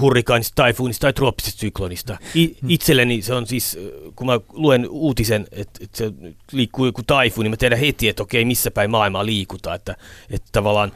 [0.00, 2.16] hurrikaanista, taifuunista tai trooppisesta syklonista.
[2.34, 2.70] I, hmm.
[2.70, 3.78] itselleni se on siis,
[4.16, 6.12] kun mä luen uutisen, että, että se
[6.52, 9.76] liikkuu joku taifuuni, niin mä tiedän heti, että okei, missä päin maailmaa liikutaan.
[9.76, 9.96] Että,
[10.30, 10.92] että tavallaan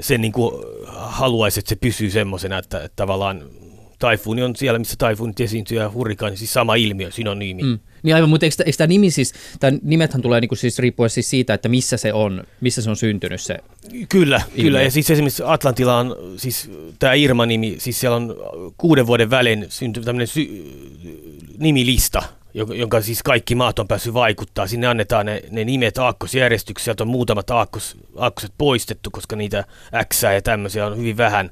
[0.00, 0.64] sen niin kuin
[0.96, 3.42] haluaisi, että se pysyy semmoisena, että, että tavallaan
[4.04, 7.62] taifuuni on siellä, missä taifuunit esiintyy ja hurrikaani, siis sama ilmiö, synonyymi.
[7.62, 7.78] Mm.
[8.02, 11.30] Niin aivan, mutta eikö, eikö tämä nimi siis, tämä nimethän tulee niinku siis riippuen siis
[11.30, 13.58] siitä, että missä se on, missä se on syntynyt se
[14.08, 14.64] Kyllä, ilmiö.
[14.64, 14.82] kyllä.
[14.82, 18.36] Ja siis esimerkiksi Atlantilla on siis tämä Irma-nimi, siis siellä on
[18.76, 20.64] kuuden vuoden välein syntynyt tämmöinen sy-
[21.58, 22.22] nimilista,
[22.54, 24.66] jonka siis kaikki maat on päässyt vaikuttaa.
[24.66, 29.64] Sinne annetaan ne, ne nimet aakkosjärjestyksessä, sieltä on muutamat aakkos, aakkoset poistettu, koska niitä
[30.14, 31.50] X ja tämmöisiä on hyvin vähän.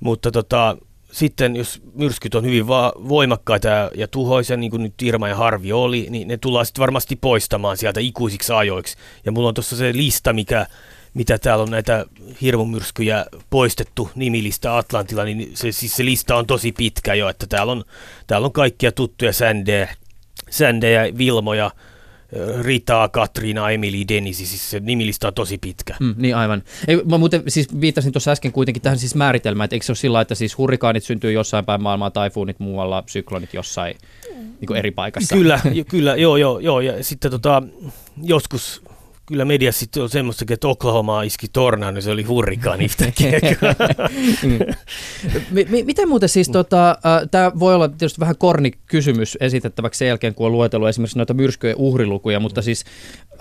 [0.00, 0.76] Mutta tota,
[1.12, 5.36] sitten jos myrskyt on hyvin va- voimakkaita ja, ja tuhoisia, niin kuin nyt Irma ja
[5.36, 8.96] Harvi oli, niin ne tullaan sitten varmasti poistamaan sieltä ikuisiksi ajoiksi.
[9.24, 10.66] Ja mulla on tuossa se lista, mikä,
[11.14, 12.06] mitä täällä on näitä
[12.40, 17.72] hirmumyrskyjä poistettu nimilista Atlantilla, niin se, siis se lista on tosi pitkä jo, että täällä
[17.72, 17.84] on,
[18.26, 19.96] täällä on kaikkia tuttuja sändejä,
[20.50, 21.70] sändejä Vilmoja,
[22.62, 25.94] Rita, Katriina, Emily, Denisi, siis se nimilista on tosi pitkä.
[26.00, 26.62] Mm, niin aivan.
[26.88, 29.96] Ei, mä muuten siis viittasin tuossa äsken kuitenkin tähän siis määritelmään, että eikö se ole
[29.96, 33.96] sillä että siis hurrikaanit syntyy jossain päin maailmaa, taifuunit muualla, syklonit jossain
[34.60, 35.34] niin eri paikassa.
[35.34, 36.80] Kyllä, kyllä, joo, joo, joo.
[36.80, 37.62] Ja sitten tota,
[38.22, 38.82] joskus
[39.32, 43.40] kyllä mediassa sitten on semmoista, että Oklahoma iski tornaan, niin se oli hurrikaan yhtäkkiä.
[45.84, 50.34] Miten muuten siis, tota, äh, tämä voi olla tietysti vähän korni kysymys esitettäväksi sen jälkeen,
[50.34, 52.84] kun on luetellut esimerkiksi noita myrskyjen uhrilukuja, mutta siis
[53.32, 53.38] äh,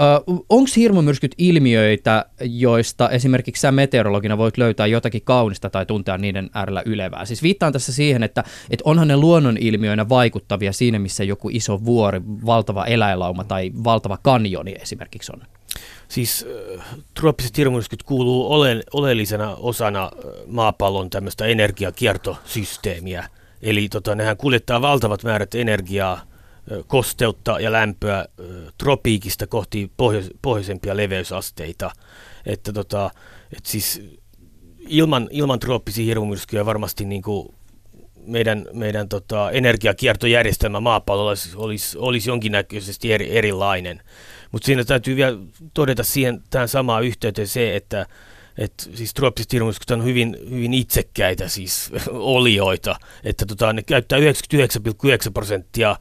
[0.49, 6.83] onko hirmumyrskyt ilmiöitä, joista esimerkiksi sä meteorologina voit löytää jotakin kaunista tai tuntea niiden äärellä
[6.85, 7.25] ylevää?
[7.25, 11.85] Siis viittaan tässä siihen, että, että onhan ne luonnon ilmiöinä vaikuttavia siinä, missä joku iso
[11.85, 15.50] vuori, valtava eläinlauma tai valtava kanjoni esimerkiksi on.
[16.11, 16.45] Siis
[16.79, 20.11] äh, trooppiset hirmumyrskyt kuuluu ole, oleellisena osana äh,
[20.47, 23.27] maapallon tämmöistä energiakiertosysteemiä.
[23.61, 26.23] Eli tota, nehän kuljettaa valtavat määrät energiaa, äh,
[26.87, 28.25] kosteutta ja lämpöä
[28.77, 31.91] tropiikista kohti pohjois, pohjoisempia leveysasteita.
[32.45, 33.11] Että tota,
[33.57, 34.01] et siis
[34.87, 37.53] ilman, ilman trooppisia hirmumyrskyjä varmasti niin kuin
[38.25, 44.01] meidän, meidän tota, energiakiertojärjestelmä maapallolla olisi, olisi, olisi jonkinnäköisesti eri, erilainen.
[44.51, 45.37] Mutta siinä täytyy vielä
[45.73, 48.05] todeta siihen tähän samaan yhteyteen se, että
[48.57, 54.25] et siis trooppiset hirmumyrskyt on hyvin, hyvin itsekkäitä siis olioita, että tota, ne käyttää 99,9
[55.33, 55.95] prosenttia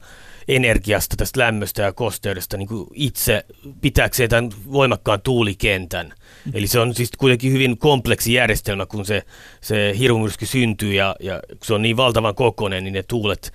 [0.47, 3.45] energiasta, tästä lämmöstä ja kosteudesta niin kuin itse
[3.81, 6.13] pitääkseen tämän voimakkaan tuulikentän.
[6.45, 6.51] Mm.
[6.55, 9.23] Eli se on siis kuitenkin hyvin kompleksi järjestelmä, kun se,
[9.61, 13.53] se hirmumyrsky syntyy ja, ja kun se on niin valtavan kokoinen, niin ne tuulet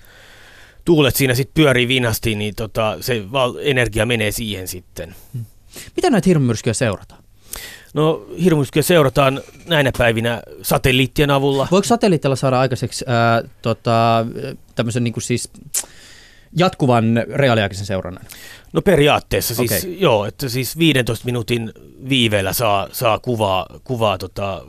[0.87, 5.15] tuulet siinä sitten pyörii vinhasti, niin tota, se val- energia menee siihen sitten.
[5.33, 5.45] Hmm.
[5.95, 7.23] Mitä näitä hirmumyrskyjä seurataan?
[7.93, 11.67] No hirmumyrskyjä seurataan näinä päivinä satelliittien avulla.
[11.71, 14.25] Voiko satelliittilla saada aikaiseksi ää, tota,
[14.75, 15.49] tämmöisen niin siis
[16.57, 18.25] jatkuvan reaaliaikaisen seurannan?
[18.73, 19.91] No periaatteessa siis okay.
[19.91, 21.73] joo, että siis 15 minuutin
[22.09, 24.65] viiveellä saa, saa kuvaa, kuvaa tota,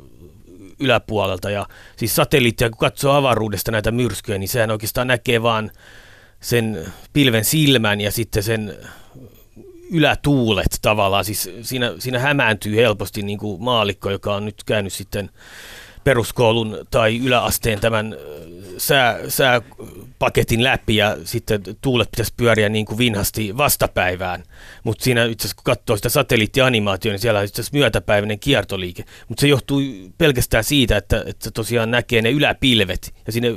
[0.80, 5.70] yläpuolelta ja siis satelliittia kun katsoo avaruudesta näitä myrskyjä, niin sehän oikeastaan näkee vaan
[6.40, 8.74] sen pilven silmän ja sitten sen
[9.90, 11.24] ylätuulet tavallaan.
[11.24, 15.30] Siis siinä, siinä hämääntyy helposti niin kuin maalikko, joka on nyt käynyt sitten
[16.04, 18.16] peruskoulun tai yläasteen tämän
[18.78, 24.42] sää, sääpaketin läpi ja sitten tuulet pitäisi pyöriä niin kuin vinhasti vastapäivään.
[24.84, 29.04] Mutta siinä itse asiassa kun katsoo sitä satelliittianimaatiota, niin siellä on itse asiassa myötäpäiväinen kiertoliike.
[29.28, 29.80] Mutta se johtuu
[30.18, 33.48] pelkästään siitä, että, että tosiaan näkee ne yläpilvet ja sinne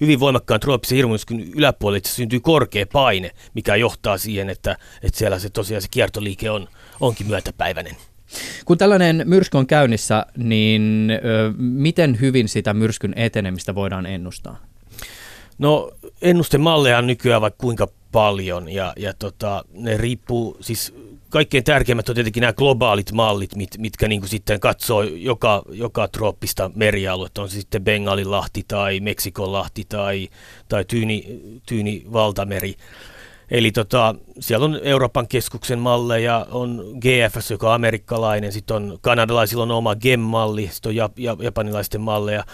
[0.00, 5.50] hyvin voimakkaan trooppisen hirmumyrskyn yläpuolelle syntyy korkea paine, mikä johtaa siihen, että, että siellä se
[5.50, 6.68] tosiaan se kiertoliike on,
[7.00, 7.96] onkin myötäpäiväinen.
[8.64, 14.58] Kun tällainen myrsky on käynnissä, niin ö, miten hyvin sitä myrskyn etenemistä voidaan ennustaa?
[15.58, 15.90] No
[16.22, 20.94] ennustemalleja on nykyään vaikka kuinka paljon ja, ja tota, ne riippuu, siis
[21.30, 26.08] kaikkein tärkeimmät on tietenkin nämä globaalit mallit, mit, mitkä niin kuin sitten katsoo joka, joka
[26.08, 30.28] trooppista merialuetta, on se sitten Bengalinlahti tai Meksikonlahti tai,
[30.68, 32.74] tai Tyyni, Tyyni valtameri.
[33.50, 39.62] Eli tota, siellä on Euroopan keskuksen malleja, on GFS, joka on amerikkalainen, sitten on kanadalaisilla
[39.62, 42.44] on oma GEM-malli, sitten on jap- japanilaisten malleja.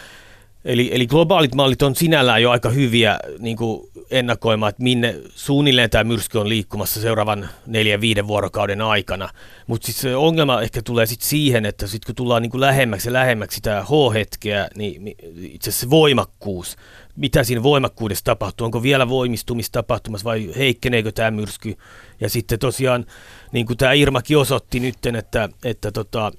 [0.67, 5.91] Eli, eli globaalit mallit on sinällään jo aika hyviä niin kuin ennakoimaan, että minne suunnilleen
[5.91, 9.29] tämä myrsky on liikkumassa seuraavan neljän, viiden vuorokauden aikana.
[9.67, 13.09] Mutta sitten se ongelma ehkä tulee sitten siihen, että sitten kun tullaan niin kuin lähemmäksi
[13.09, 16.77] ja lähemmäksi sitä H-hetkeä, niin itse asiassa voimakkuus,
[17.17, 21.77] mitä siinä voimakkuudessa tapahtuu, onko vielä voimistumista tapahtumassa vai heikkeneekö tämä myrsky.
[22.21, 23.07] Ja sitten tosiaan,
[23.53, 26.33] niin kuin tämä Irmakin osoitti nyt, että, että tota,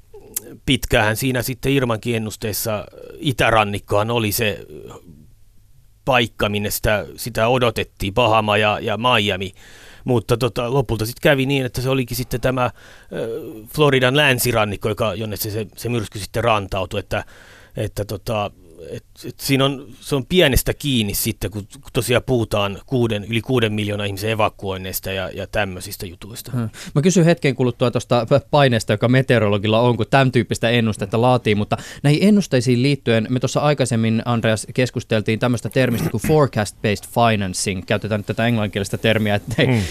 [0.65, 2.85] pitkään siinä sitten Irmankin ennusteessa
[3.19, 4.65] itärannikkohan oli se
[6.05, 9.51] paikka, minne sitä, sitä odotettiin, Bahama ja, ja Miami.
[10.03, 12.71] Mutta tota, lopulta sitten kävi niin, että se olikin sitten tämä äh,
[13.75, 17.23] Floridan länsirannikko, joka, jonne se, se, se myrsky sitten rantautui, että,
[17.77, 18.51] että tota,
[18.91, 23.73] et, et siinä on, se on pienestä kiinni sitten, kun tosiaan puhutaan kuuden, yli kuuden
[23.73, 26.51] miljoonaa ihmisen evakuoinneista ja, ja tämmöisistä jutuista.
[26.51, 26.69] Hmm.
[26.95, 31.77] Mä kysyn hetken kuluttua tuosta paineesta, joka meteorologilla on, kun tämän tyyppistä ennustetta laatii, mutta
[32.03, 38.25] näihin ennusteisiin liittyen, me tuossa aikaisemmin, Andreas, keskusteltiin tämmöistä termistä kuin forecast-based financing, käytetään nyt
[38.25, 39.81] tätä englanninkielistä termiä, ettei, hmm.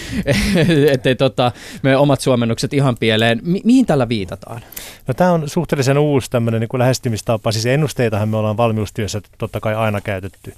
[0.93, 1.51] ettei tota,
[1.83, 3.39] me omat suomennukset ihan pieleen.
[3.43, 4.61] Mi- mihin tällä viitataan?
[5.07, 9.59] No tämä on suhteellisen uusi tämmöinen niin lähestymistapa, siis ennusteitahan me ollaan valmius valmiustyössä totta
[9.59, 10.53] kai aina käytetty.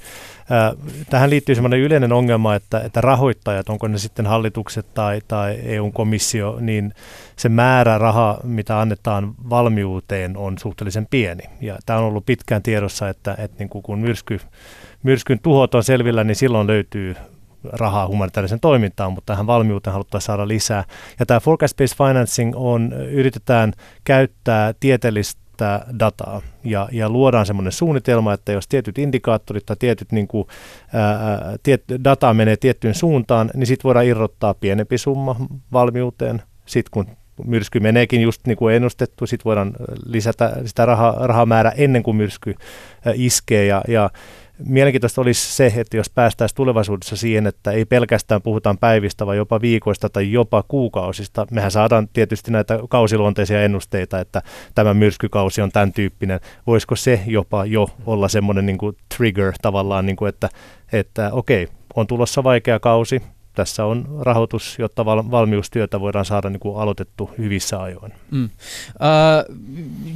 [1.09, 6.57] Tähän liittyy sellainen yleinen ongelma, että, että rahoittajat, onko ne sitten hallitukset tai, tai EU-komissio,
[6.59, 6.93] niin
[7.35, 11.43] se määrä raha, mitä annetaan valmiuteen, on suhteellisen pieni.
[11.61, 14.39] Ja tämä on ollut pitkään tiedossa, että, että niin kuin kun myrsky,
[15.03, 17.15] myrskyn tuhot on selvillä, niin silloin löytyy
[17.63, 20.83] rahaa humanitaarisen toimintaan, mutta tähän valmiuteen haluttaisiin saada lisää.
[21.19, 28.51] Ja tämä forecast-based financing on, yritetään käyttää tieteellistä dataa ja, ja luodaan semmoinen suunnitelma, että
[28.51, 30.47] jos tietyt indikaattorit tai tietyt niin kuin,
[30.93, 35.35] ää, tiet, data menee tiettyyn suuntaan, niin sitten voidaan irrottaa pienempi summa
[35.73, 36.41] valmiuteen.
[36.65, 37.05] Sitten kun
[37.45, 39.73] myrsky meneekin just niin kuin ennustettu, sitten voidaan
[40.05, 42.55] lisätä sitä raha, rahamäärää ennen kuin myrsky
[43.13, 44.09] iskee ja, ja
[44.65, 49.61] Mielenkiintoista olisi se, että jos päästäisiin tulevaisuudessa siihen, että ei pelkästään puhutaan päivistä, vaan jopa
[49.61, 51.47] viikoista tai jopa kuukausista.
[51.51, 54.41] Mehän saadaan tietysti näitä kausiluonteisia ennusteita, että
[54.75, 56.39] tämä myrskykausi on tämän tyyppinen.
[56.67, 58.77] Voisiko se jopa jo olla semmoinen niin
[59.17, 60.49] trigger tavallaan, niin kuin että,
[60.93, 63.21] että okei, on tulossa vaikea kausi,
[63.53, 68.13] tässä on rahoitus, jotta val- valmiustyötä voidaan saada niin kuin aloitettu hyvissä ajoin.
[68.31, 68.43] Mm.
[68.43, 68.49] Äh,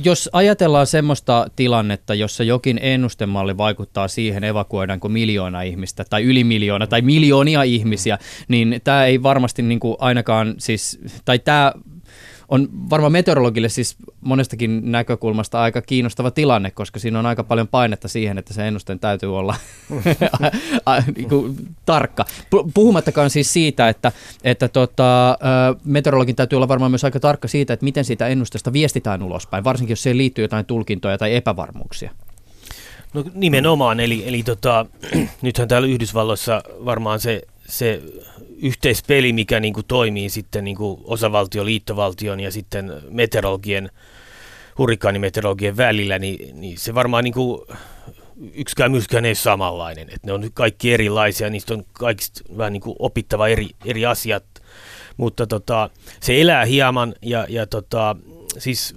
[0.03, 6.87] jos ajatellaan semmoista tilannetta, jossa jokin ennustemalli vaikuttaa siihen, evakuoidaanko miljoona ihmistä tai yli miljoona
[6.87, 8.17] tai miljoonia ihmisiä,
[8.47, 11.73] niin tämä ei varmasti niin kuin ainakaan siis, tai tämä
[12.53, 18.07] on varmaan meteorologille siis monestakin näkökulmasta aika kiinnostava tilanne, koska siinä on aika paljon painetta
[18.07, 19.55] siihen, että se ennusteen täytyy olla
[21.15, 22.25] niin kuin, tarkka.
[22.73, 24.11] Puhumattakaan siis siitä, että,
[24.43, 25.37] että tota,
[25.83, 29.91] meteorologin täytyy olla varmaan myös aika tarkka siitä, että miten siitä ennustesta viestitään ulospäin, varsinkin
[29.91, 32.11] jos siihen liittyy jotain tulkintoja tai epävarmuuksia.
[33.13, 34.85] No nimenomaan, eli, eli tota,
[35.41, 38.01] nythän täällä Yhdysvalloissa varmaan se, se
[38.63, 43.89] yhteispeli, mikä niin kuin toimii sitten niin kuin osavaltio, liittovaltion ja sitten meteorologien,
[44.77, 47.61] hurrikaanimeteorologien välillä, niin, niin se varmaan niin kuin,
[48.53, 50.03] yksikään myskään ei ole samanlainen.
[50.03, 54.43] Että ne on kaikki erilaisia, niistä on kaikista vähän niin kuin opittava eri, eri asiat,
[55.17, 58.15] mutta tota, se elää hieman ja, ja tota,
[58.57, 58.95] siis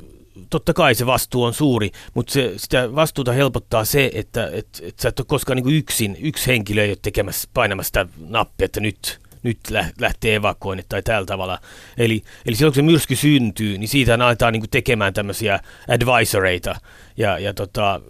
[0.51, 4.99] totta kai se vastuu on suuri, mutta se, sitä vastuuta helpottaa se, että et, et
[4.99, 8.81] sä et ole koskaan niin yksin, yksi henkilö ei ole tekemässä, painamassa sitä nappia, että
[8.81, 9.59] nyt nyt
[10.01, 11.59] lähtee evakuoinnit tai tällä tavalla.
[11.99, 16.77] Eli, eli silloin kun se myrsky syntyy, niin siitä aletaan niin tekemään tämmöisiä advisoreita.
[17.17, 18.01] Ja, ja tota,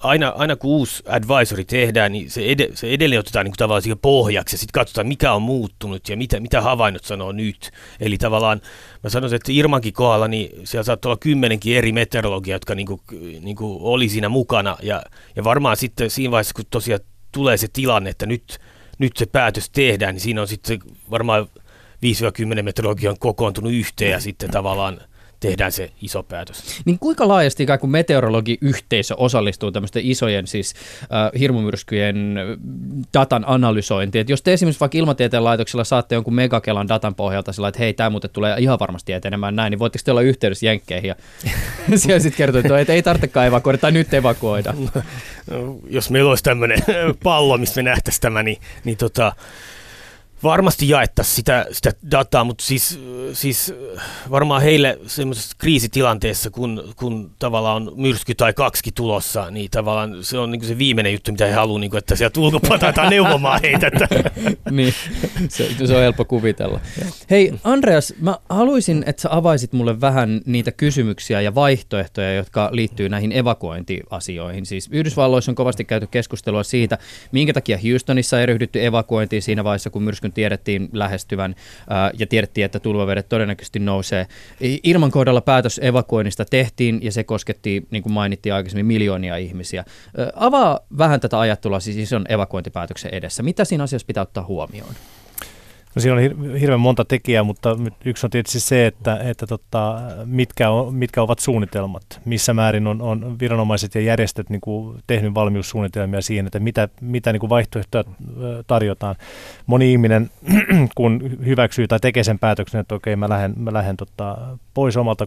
[0.00, 3.98] aina, aina kun uusi advisory tehdään, niin se, ed- se edelleen otetaan niin tavallaan siihen
[3.98, 7.70] pohjaksi ja sitten katsotaan, mikä on muuttunut ja mitä, mitä havainnot sanoo nyt.
[8.00, 8.60] Eli tavallaan
[9.02, 13.00] mä sanoisin, että Irmankin kohdalla, niin siellä saattaa olla kymmenenkin eri meteorologia, jotka niin kuin,
[13.40, 14.76] niin kuin oli siinä mukana.
[14.82, 15.02] Ja,
[15.36, 17.00] ja varmaan sitten siinä vaiheessa, kun tosiaan
[17.32, 18.58] tulee se tilanne, että nyt
[18.98, 20.78] nyt se päätös tehdään, niin siinä on sitten
[21.10, 21.46] varmaan
[22.58, 25.00] 5-10 meteorologia on kokoontunut yhteen ja sitten tavallaan
[25.40, 26.80] tehdään se iso päätös.
[26.84, 32.36] Niin kuinka laajasti ikään kuin meteorologiyhteisö osallistuu tämmöisten isojen siis äh, hirmumyrskyjen
[33.14, 34.20] datan analysointiin?
[34.20, 37.94] Et jos te esimerkiksi vaikka ilmatieteen laitoksella saatte jonkun megakelan datan pohjalta sillä, että hei,
[37.94, 41.16] tämä muuten tulee ihan varmasti etenemään näin, niin voitteko te olla yhteydessä jenkkeihin ja
[41.96, 44.74] siellä sitten kertoo, että ei tarvitsekaan evakuoida tai nyt evakuoida?
[45.50, 46.78] No, jos meillä olisi tämmöinen
[47.22, 49.32] pallo, mistä me nähtäisiin tämä, niin, niin tota,
[50.42, 53.00] varmasti jaettaisiin sitä, sitä dataa, mutta siis,
[53.32, 53.74] siis
[54.30, 60.38] varmaan heille semmoisessa kriisitilanteessa, kun, kun tavallaan on myrsky tai kaksi tulossa, niin tavallaan se
[60.38, 63.90] on niin se viimeinen juttu, mitä he haluavat, niin kuin, että sieltä ulkopuolelta neuvomaan heitä.
[64.70, 64.94] niin,
[65.48, 66.80] se, se on helppo kuvitella.
[67.30, 73.08] Hei Andreas, mä haluaisin, että sä avaisit mulle vähän niitä kysymyksiä ja vaihtoehtoja, jotka liittyy
[73.08, 74.66] näihin evakuointiasioihin.
[74.66, 76.98] Siis Yhdysvalloissa on kovasti käyty keskustelua siitä,
[77.32, 81.54] minkä takia Houstonissa ei ryhdytty evakuointiin siinä vaiheessa, kun myrsky myrskyn tiedettiin lähestyvän
[82.18, 84.26] ja tiedettiin, että tulvavedet todennäköisesti nousee.
[84.82, 89.84] Ilman kohdalla päätös evakuoinnista tehtiin ja se kosketti, niin kuin mainittiin aikaisemmin, miljoonia ihmisiä.
[90.34, 93.42] Avaa vähän tätä ajattelua siis ison evakuointipäätöksen edessä.
[93.42, 94.94] Mitä siinä asiassa pitää ottaa huomioon?
[95.96, 100.70] No siinä on hirveän monta tekijää, mutta yksi on tietysti se, että, että tota, mitkä,
[100.70, 106.22] on, mitkä ovat suunnitelmat, missä määrin on, on viranomaiset ja järjestöt niin kuin tehnyt valmiussuunnitelmia
[106.22, 108.04] siihen, että mitä, mitä niin kuin vaihtoehtoja
[108.66, 109.16] tarjotaan.
[109.66, 110.30] Moni ihminen,
[110.96, 114.38] kun hyväksyy tai tekee sen päätöksen, että okei, mä lähden, mä lähden tota,
[114.74, 115.26] pois omalta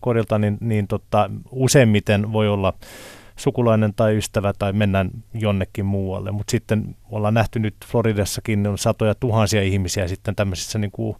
[0.00, 2.74] kodilta, niin, niin tota, useimmiten voi olla
[3.36, 6.32] sukulainen tai ystävä tai mennään jonnekin muualle.
[6.32, 11.16] Mutta sitten ollaan nähty nyt Floridassakin on satoja tuhansia ihmisiä sitten tämmöisissä niin kuin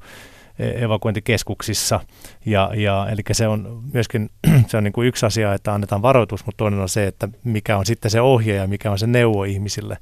[0.58, 2.00] e, evakuointikeskuksissa.
[2.46, 4.30] Ja, ja, eli se on myöskin
[4.68, 7.76] se on niin kuin yksi asia, että annetaan varoitus, mutta toinen on se, että mikä
[7.76, 9.96] on sitten se ohje ja mikä on se neuvo ihmisille.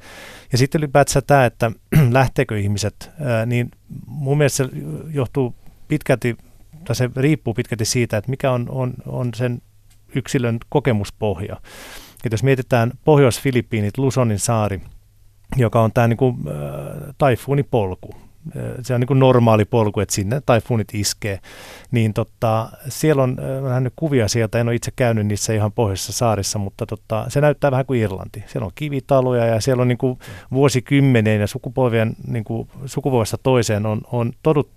[0.53, 1.73] Ja sitten ylipäätään tämä, että
[2.11, 3.11] lähteekö ihmiset,
[3.47, 3.71] niin
[4.07, 4.71] mun mielestä se
[5.13, 5.55] johtuu
[5.89, 6.37] pitkälti,
[6.85, 9.63] tai se riippuu pitkälti siitä, että mikä on, on, on sen
[10.15, 11.57] yksilön kokemuspohja.
[12.25, 14.81] Et jos mietitään Pohjois-Filippiinit, Lusonin saari,
[15.57, 18.11] joka on tämä niin kuin, äh, taifuunipolku,
[18.57, 21.39] äh, se on niin kuin normaali polku, että sinne taifuunit iskee,
[21.91, 26.13] niin tota, siellä on äh, nähnyt kuvia sieltä, en ole itse käynyt niissä ihan pohjoisessa
[26.13, 28.45] saarissa, mutta tota, se näyttää vähän kuin Irlanti.
[28.47, 30.19] Siellä on kivitaloja ja siellä on niin kuin
[30.53, 34.33] vuosikymmeneen ja sukupolvien niin kuin sukupolvesta toiseen on, on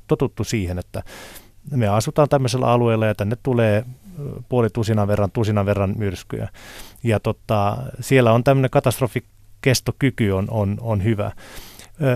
[0.08, 1.04] totuttu siihen, että
[1.72, 3.86] me asutaan tämmöisellä alueella ja tänne tulee
[4.49, 6.49] puoli tusinan verran, tusinan verran myrskyjä.
[7.04, 11.32] Ja tota, siellä on tämmöinen katastrofikestokyky on, on, on hyvä.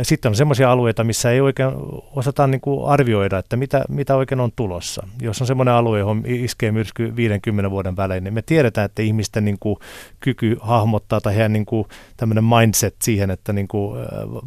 [0.03, 1.71] Sitten on semmoisia alueita, missä ei oikein
[2.15, 5.07] osata niin kuin arvioida, että mitä, mitä oikein on tulossa.
[5.21, 9.45] Jos on semmoinen alue, johon iskee myrsky 50 vuoden välein, niin me tiedetään, että ihmisten
[9.45, 9.75] niin kuin,
[10.19, 11.85] kyky hahmottaa tai heidän niin kuin,
[12.17, 13.99] tämmöinen mindset siihen, että niin kuin,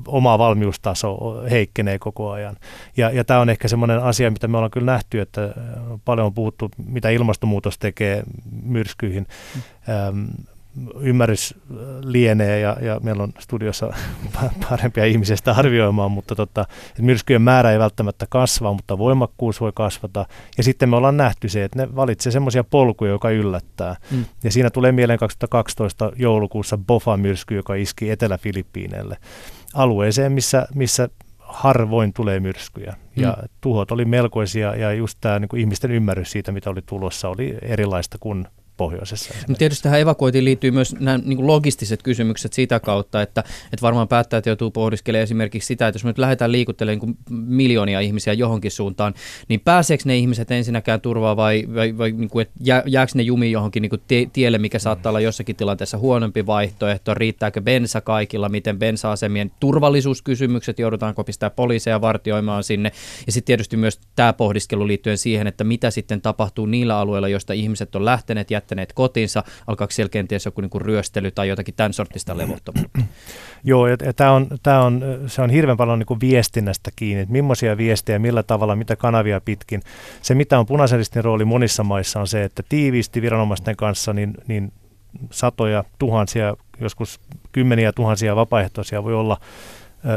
[0.06, 2.56] oma valmiustaso heikkenee koko ajan.
[2.96, 5.54] Ja, ja tämä on ehkä semmoinen asia, mitä me ollaan kyllä nähty, että
[6.04, 8.22] paljon on puhuttu, mitä ilmastonmuutos tekee
[8.62, 9.26] myrskyihin.
[10.12, 10.26] Mm
[11.00, 13.94] ymmärrys äh, lienee ja, ja meillä on studiossa
[14.70, 19.72] parempia ihmisiä sitä arvioimaan, mutta tota, että myrskyjen määrä ei välttämättä kasva, mutta voimakkuus voi
[19.74, 20.26] kasvata.
[20.56, 23.96] Ja sitten me ollaan nähty se, että ne valitsee semmoisia polkuja, joka yllättää.
[24.11, 24.24] Mm.
[24.44, 29.16] Ja siinä tulee mieleen 2012 joulukuussa Bofa-myrsky, joka iski Etelä-Filippiineille
[29.74, 32.96] alueeseen, missä, missä harvoin tulee myrskyjä.
[33.16, 33.48] Ja mm.
[33.61, 38.18] tuhot oli melkoisia ja just tämä niin ihmisten ymmärrys siitä, mitä oli tulossa, oli erilaista
[38.20, 38.46] kuin
[38.80, 39.34] pohjoisessa.
[39.48, 44.08] No tietysti tähän evakuointiin liittyy myös nämä niin logistiset kysymykset sitä kautta, että, että varmaan
[44.08, 48.70] päättäjät joutuu pohdiskelemaan esimerkiksi sitä, että jos me nyt lähdetään liikuttelemaan niin miljoonia ihmisiä johonkin
[48.70, 49.14] suuntaan,
[49.48, 52.54] niin pääseekö ne ihmiset ensinnäkään turvaa vai, vai, vai niin kuin, että
[52.86, 57.60] jääkö ne jumiin johonkin niin kuin tielle, mikä saattaa olla jossakin tilanteessa huonompi vaihtoehto, riittääkö
[57.60, 62.92] bensa kaikilla, miten bensa-asemien turvallisuuskysymykset, joudutaanko pistää poliiseja vartioimaan sinne,
[63.26, 67.52] ja sitten tietysti myös tämä pohdiskelu liittyen siihen, että mitä sitten tapahtuu niillä alueilla, joista
[67.52, 71.74] ihmiset on lähteneet jättämään jättäneet kotinsa, alkaako siellä kenties joku niin kuin ryöstely tai jotakin
[71.74, 73.00] tämän sortista levottomuutta?
[73.64, 77.22] Joo, ja, ja tämä on, tämä on, se on hirveän paljon niin kuin viestinnästä kiinni,
[77.22, 79.83] että millaisia viestejä, millä tavalla, mitä kanavia pitkin.
[80.22, 84.72] Se, mitä on punaisen rooli monissa maissa, on se, että tiiviisti viranomaisten kanssa niin, niin
[85.30, 87.20] satoja, tuhansia, joskus
[87.52, 89.40] kymmeniä tuhansia vapaaehtoisia voi olla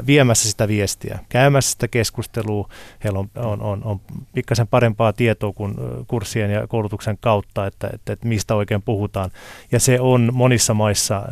[0.08, 2.69] viemässä sitä viestiä, käymässä sitä keskustelua.
[3.04, 4.02] Heillä on, on, on, on
[4.34, 5.76] pikkasen parempaa tietoa kuin
[6.08, 9.32] kurssien ja koulutuksen kautta, että, että, että mistä oikein puhutaan.
[9.72, 11.24] Ja se on monissa maissa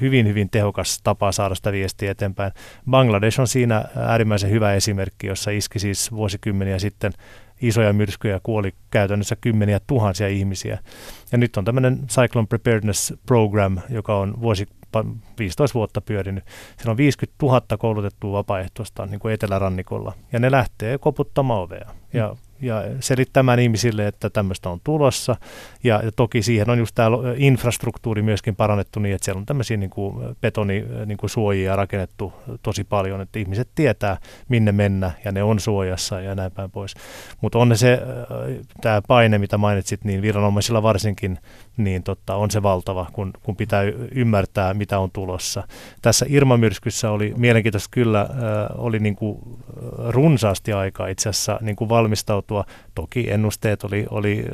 [0.00, 2.52] hyvin, hyvin tehokas tapa saada sitä viestiä eteenpäin.
[2.90, 7.12] Bangladesh on siinä äärimmäisen hyvä esimerkki, jossa iski siis vuosikymmeniä sitten
[7.60, 10.78] isoja myrskyjä kuoli käytännössä kymmeniä tuhansia ihmisiä.
[11.32, 14.66] Ja nyt on tämmöinen Cyclone Preparedness Program, joka on vuosi
[15.38, 16.44] 15 vuotta pyörinyt.
[16.76, 21.90] Siellä on 50 000 koulutettua vapaaehtoista niin kuin etelärannikolla, ja ne lähtee koputtamaan ovea.
[22.12, 25.36] Ja ja selittämään ihmisille, että tämmöistä on tulossa.
[25.84, 29.76] Ja, ja toki siihen on just tämä infrastruktuuri myöskin parannettu niin, että siellä on tämmöisiä
[29.76, 35.60] niin kuin betonisuojia niin rakennettu tosi paljon, että ihmiset tietää, minne mennä ja ne on
[35.60, 36.94] suojassa ja näin päin pois.
[37.40, 38.02] Mutta on se
[38.80, 41.38] tämä paine, mitä mainitsit, niin viranomaisilla varsinkin,
[41.76, 43.82] niin totta, on se valtava, kun, kun pitää
[44.14, 45.68] ymmärtää, mitä on tulossa.
[46.02, 48.28] Tässä Irma-myrskyssä oli mielenkiintoista kyllä, äh,
[48.74, 49.38] oli niin kuin
[50.08, 52.45] runsaasti aikaa itse asiassa niin kuin valmistautua.
[52.94, 54.44] Toki ennusteet oli, oli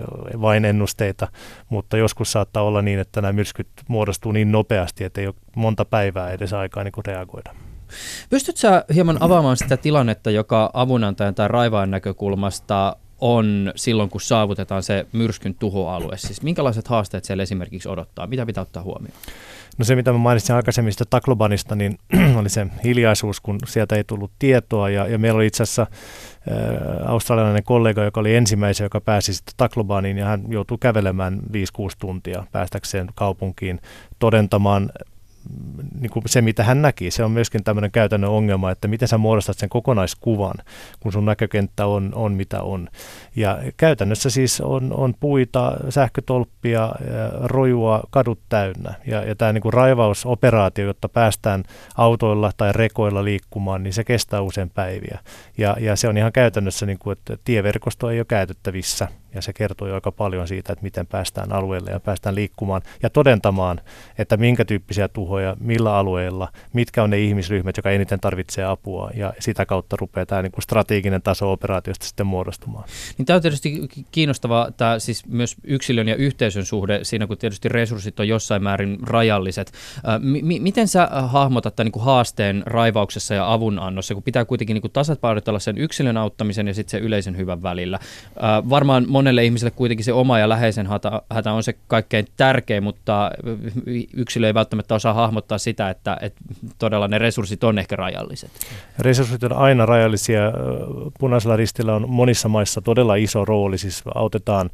[0.41, 1.29] vain ennusteita,
[1.69, 5.85] mutta joskus saattaa olla niin, että nämä myrskyt muodostuu niin nopeasti, että ei ole monta
[5.85, 7.55] päivää edes aikaa niin kuin reagoida.
[8.31, 15.07] Pystytkö hieman avaamaan sitä tilannetta, joka avunantajan tai raivaan näkökulmasta on silloin, kun saavutetaan se
[15.13, 16.19] myrskyn tuhoalue?
[16.19, 18.27] Siis minkälaiset haasteet siellä esimerkiksi odottaa?
[18.27, 19.19] Mitä pitää ottaa huomioon?
[19.79, 21.99] No se, mitä mä mainitsin aikaisemmin Taklobanista, niin
[22.41, 24.91] oli se hiljaisuus, kun sieltä ei tullut tietoa.
[24.91, 29.55] Ja, ja meillä oli itse asiassa äh, australialainen kollega, joka oli ensimmäisen, joka pääsi sitten
[29.57, 31.41] Taklobaniin, ja hän joutui kävelemään 5-6
[32.01, 33.81] tuntia päästäkseen kaupunkiin
[34.19, 34.91] todentamaan
[36.01, 39.19] niin kuin se, mitä hän näki, se on myöskin tämmöinen käytännön ongelma, että miten sä
[39.19, 40.55] muodostat sen kokonaiskuvan,
[41.01, 42.89] kun sun näkökenttä on, on mitä on.
[43.37, 46.93] Ja käytännössä siis on, on puita, sähkötolppia,
[47.43, 48.95] rojua, kadut täynnä.
[49.07, 51.65] Ja, ja tämä niin kuin raivausoperaatio, jotta päästään
[51.97, 55.19] autoilla tai rekoilla liikkumaan, niin se kestää usein päiviä.
[55.59, 59.53] Ja, ja se on ihan käytännössä, niin kuin, että tieverkosto ei ole käytettävissä– ja se
[59.53, 63.81] kertoo jo aika paljon siitä, että miten päästään alueelle ja päästään liikkumaan ja todentamaan,
[64.19, 69.33] että minkä tyyppisiä tuhoja, millä alueilla, mitkä on ne ihmisryhmät, jotka eniten tarvitsee apua ja
[69.39, 72.85] sitä kautta rupeaa tämä niin kuin strateginen taso operaatiosta sitten muodostumaan.
[73.19, 77.69] Niin tämä on tietysti kiinnostavaa, tämä siis myös yksilön ja yhteisön suhde siinä, kun tietysti
[77.69, 79.73] resurssit on jossain määrin rajalliset.
[80.19, 84.83] M- miten sä hahmotat tämän niin kuin haasteen raivauksessa ja avunannossa, kun pitää kuitenkin niin
[84.83, 87.99] kuin tasapainotella sen yksilön auttamisen ja sitten sen yleisen hyvän välillä?
[88.71, 93.31] Varmaan monelle ihmiselle kuitenkin se oma ja läheisen hätä, hätä on se kaikkein tärkein, mutta
[94.15, 96.41] yksilö ei välttämättä osaa hahmottaa sitä, että, että
[96.79, 98.51] todella ne resurssit on ehkä rajalliset.
[98.99, 100.41] Resurssit on aina rajallisia.
[101.19, 104.71] Punaisella ristillä on monissa maissa todella iso rooli, siis autetaan,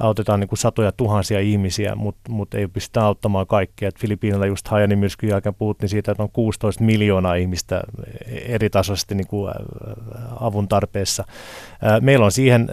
[0.00, 3.90] autetaan niin kuin satoja tuhansia ihmisiä, mutta mut ei pystytä auttamaan kaikkia.
[4.00, 7.80] Filippiinillä just Hajanin myrskyn jälkeen puhuttiin siitä, että on 16 miljoonaa ihmistä
[8.26, 9.52] eri tasoisesti niin kuin
[10.40, 11.24] avun tarpeessa.
[12.00, 12.68] Meillä on siihen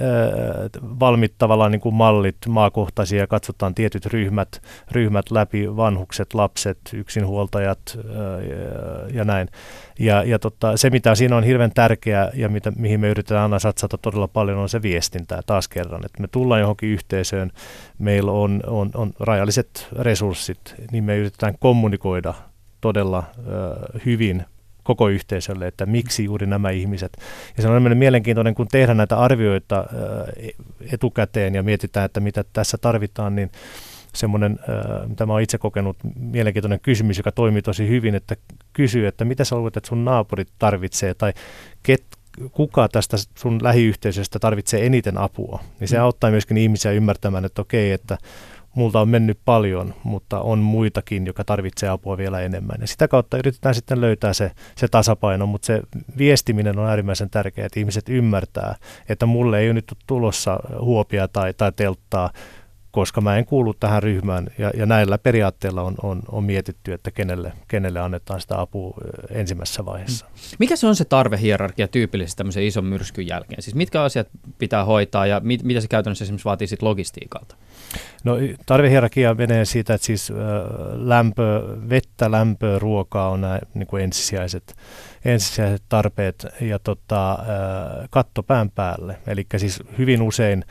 [1.15, 4.61] valmiit tavallaan niin kuin mallit maakohtaisia katsotaan tietyt ryhmät,
[4.91, 7.97] ryhmät läpi, vanhukset, lapset, yksinhuoltajat
[9.13, 9.47] ja näin.
[9.99, 13.59] Ja, ja tota, se, mitä siinä on hirveän tärkeää ja mitä, mihin me yritetään aina
[13.59, 16.05] satsata todella paljon, on se viestintää taas kerran.
[16.05, 17.51] Että me tullaan johonkin yhteisöön,
[17.97, 22.33] meillä on, on, on rajalliset resurssit, niin me yritetään kommunikoida
[22.81, 24.45] todella ö, hyvin
[24.85, 27.17] koko yhteisölle, että miksi juuri nämä ihmiset.
[27.57, 29.85] Ja se on mielenkiintoinen, kun tehdään näitä arvioita
[30.91, 33.51] etukäteen ja mietitään, että mitä tässä tarvitaan, niin
[34.13, 34.59] semmoinen,
[35.07, 38.35] mitä mä oon itse kokenut, mielenkiintoinen kysymys, joka toimii tosi hyvin, että
[38.73, 41.33] kysyy, että mitä sä luulet, että sun naapurit tarvitsee, tai
[41.83, 42.03] ket,
[42.51, 46.03] kuka tästä sun lähiyhteisöstä tarvitsee eniten apua, niin se mm.
[46.03, 48.17] auttaa myöskin ihmisiä ymmärtämään, että okei, että
[48.75, 52.77] multa on mennyt paljon, mutta on muitakin, joka tarvitsee apua vielä enemmän.
[52.81, 55.81] Ja sitä kautta yritetään sitten löytää se, se tasapaino, mutta se
[56.17, 58.75] viestiminen on äärimmäisen tärkeää, että ihmiset ymmärtää,
[59.09, 62.29] että mulle ei ole nyt tulossa huopia tai, tai telttaa,
[62.95, 67.11] koska mä en kuulu tähän ryhmään ja, ja näillä periaatteilla on, on, on mietitty, että
[67.11, 68.97] kenelle, kenelle annetaan sitä apua
[69.29, 70.25] ensimmäisessä vaiheessa.
[70.25, 70.31] Mm.
[70.59, 73.61] Mikä se on se tarvehierarkia tyypillisesti tämmöisen ison myrskyn jälkeen?
[73.61, 74.27] Siis mitkä asiat
[74.57, 77.55] pitää hoitaa ja mit, mitä se käytännössä esimerkiksi vaatii sit logistiikalta?
[78.23, 78.35] No
[78.65, 80.33] tarvehierarkia menee siitä, että siis
[80.93, 84.75] lämpö, vettä, lämpöä, ruokaa on nämä niin kuin ensisijaiset,
[85.25, 87.39] ensisijaiset tarpeet ja tota,
[88.09, 89.17] katto pään päälle.
[89.27, 90.63] Eli siis hyvin usein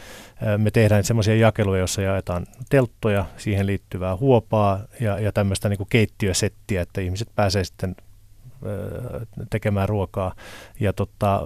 [0.59, 6.83] me tehdään semmoisia jakeluja, joissa jaetaan telttoja, siihen liittyvää huopaa ja, ja tämmöistä niin keittiösettiä,
[6.83, 7.97] että ihmiset pääsee sitten
[9.51, 10.35] tekemään ruokaa.
[10.81, 11.43] Ja tota,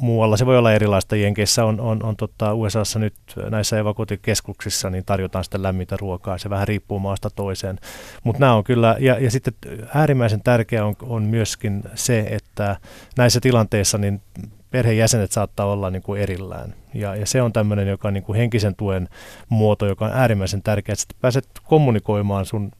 [0.00, 1.16] muualla se voi olla erilaista.
[1.16, 3.14] Jenkeissä on, on, on tota, USAssa nyt
[3.50, 6.38] näissä evakuointikeskuksissa niin tarjotaan sitten lämmintä ruokaa.
[6.38, 7.78] Se vähän riippuu maasta toiseen.
[8.24, 9.54] Mutta nämä on kyllä, ja, ja sitten
[9.94, 12.76] äärimmäisen tärkeää on, on myöskin se, että
[13.16, 14.22] näissä tilanteissa niin
[14.70, 16.74] perheenjäsenet saattaa olla niin kuin erillään.
[16.94, 19.08] Ja, ja se on tämmöinen joka niin kuin henkisen tuen
[19.48, 22.70] muoto, joka on äärimmäisen tärkeä, että pääset kommunikoimaan sun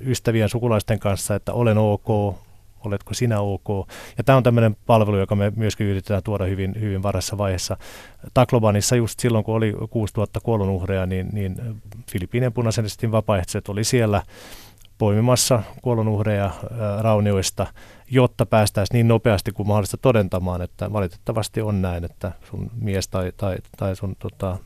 [0.00, 2.36] ystävien sukulaisten kanssa, että olen ok,
[2.84, 3.68] oletko sinä ok.
[4.18, 7.76] Ja tämä on tämmöinen palvelu, joka me myöskin yritetään tuoda hyvin, hyvin varassa vaiheessa.
[8.34, 11.56] Taklobanissa just silloin, kun oli 6000 kuolonuhreja, niin, niin
[12.10, 14.22] Filippiinien punaisen vapaaehtoiset oli siellä
[14.98, 16.50] poimimassa kuolonuhreja
[17.00, 17.66] raunioista,
[18.10, 23.32] jotta päästäisiin niin nopeasti kuin mahdollista todentamaan, että valitettavasti on näin, että sun mies tai,
[23.36, 24.58] tai, tai sun tota,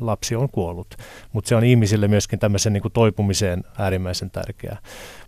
[0.00, 0.94] lapsi on kuollut.
[1.32, 4.78] Mutta se on ihmisille myöskin tämmöisen niin kuin toipumiseen äärimmäisen tärkeää.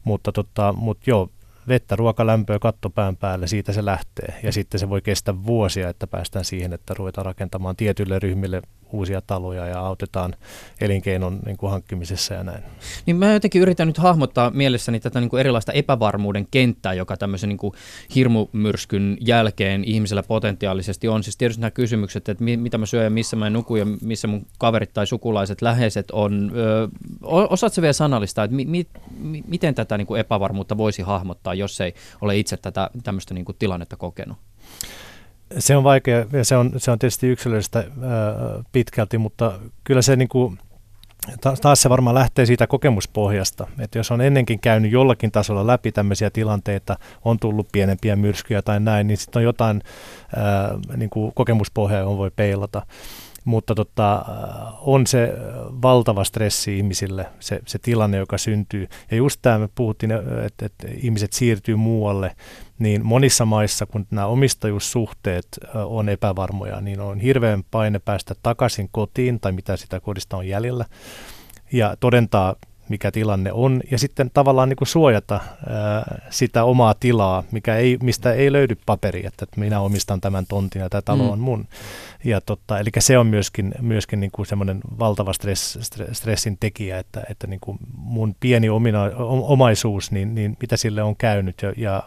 [0.04, 1.30] Mutta tota, mut joo,
[1.68, 4.40] vettä, ruokalämpöä, katto pään päälle, siitä se lähtee.
[4.42, 8.62] Ja sitten se voi kestää vuosia, että päästään siihen, että ruvetaan rakentamaan tietyille ryhmille
[8.92, 10.34] uusia taloja ja autetaan
[10.80, 12.62] elinkeinon niin kuin hankkimisessa ja näin.
[13.06, 17.48] Niin mä jotenkin yritän nyt hahmottaa mielessäni tätä niin kuin erilaista epävarmuuden kenttää, joka tämmöisen
[17.48, 17.74] niin kuin
[18.14, 21.22] hirmumyrskyn jälkeen ihmisellä potentiaalisesti on.
[21.22, 24.28] Siis tietysti nämä kysymykset, että mi- mitä mä syön ja missä mä nukun ja missä
[24.28, 26.52] mun kaverit tai sukulaiset läheiset on.
[26.56, 26.88] Ö,
[27.22, 31.94] osaatko vielä sanallista, että mi- mi- miten tätä niin kuin epävarmuutta voisi hahmottaa, jos ei
[32.20, 34.36] ole itse tätä tämmöistä niin kuin tilannetta kokenut?
[35.58, 37.86] Se on vaikea ja se on, se on tietysti yksilöllistä ää,
[38.72, 40.58] pitkälti, mutta kyllä se niin kuin,
[41.62, 46.30] taas se varmaan lähtee siitä kokemuspohjasta, että jos on ennenkin käynyt jollakin tasolla läpi tämmöisiä
[46.30, 49.82] tilanteita, on tullut pienempiä myrskyjä tai näin, niin sitten on jotain
[50.36, 52.82] ää, niin kuin kokemuspohjaa, johon voi peilata
[53.48, 54.24] mutta tota,
[54.80, 55.32] on se
[55.82, 58.88] valtava stressi ihmisille, se, se tilanne, joka syntyy.
[59.10, 60.10] Ja just tämä me puhuttiin,
[60.46, 62.36] että, että ihmiset siirtyy muualle,
[62.78, 69.40] niin monissa maissa, kun nämä omistajuussuhteet on epävarmoja, niin on hirveän paine päästä takaisin kotiin
[69.40, 70.84] tai mitä sitä kodista on jäljellä
[71.72, 72.56] ja todentaa
[72.88, 77.98] mikä tilanne on, ja sitten tavallaan niin kuin suojata ää, sitä omaa tilaa, mikä ei,
[78.02, 81.30] mistä ei löydy paperi, että minä omistan tämän tontin ja tämä talo mm.
[81.30, 81.68] on mun.
[82.24, 85.78] Ja totta, eli se on myöskin, myöskin niin kuin semmoinen valtava stress,
[86.12, 89.02] stressin tekijä, että, että niin kuin mun pieni omina,
[89.42, 92.02] omaisuus, niin, niin mitä sille on käynyt, ja, ja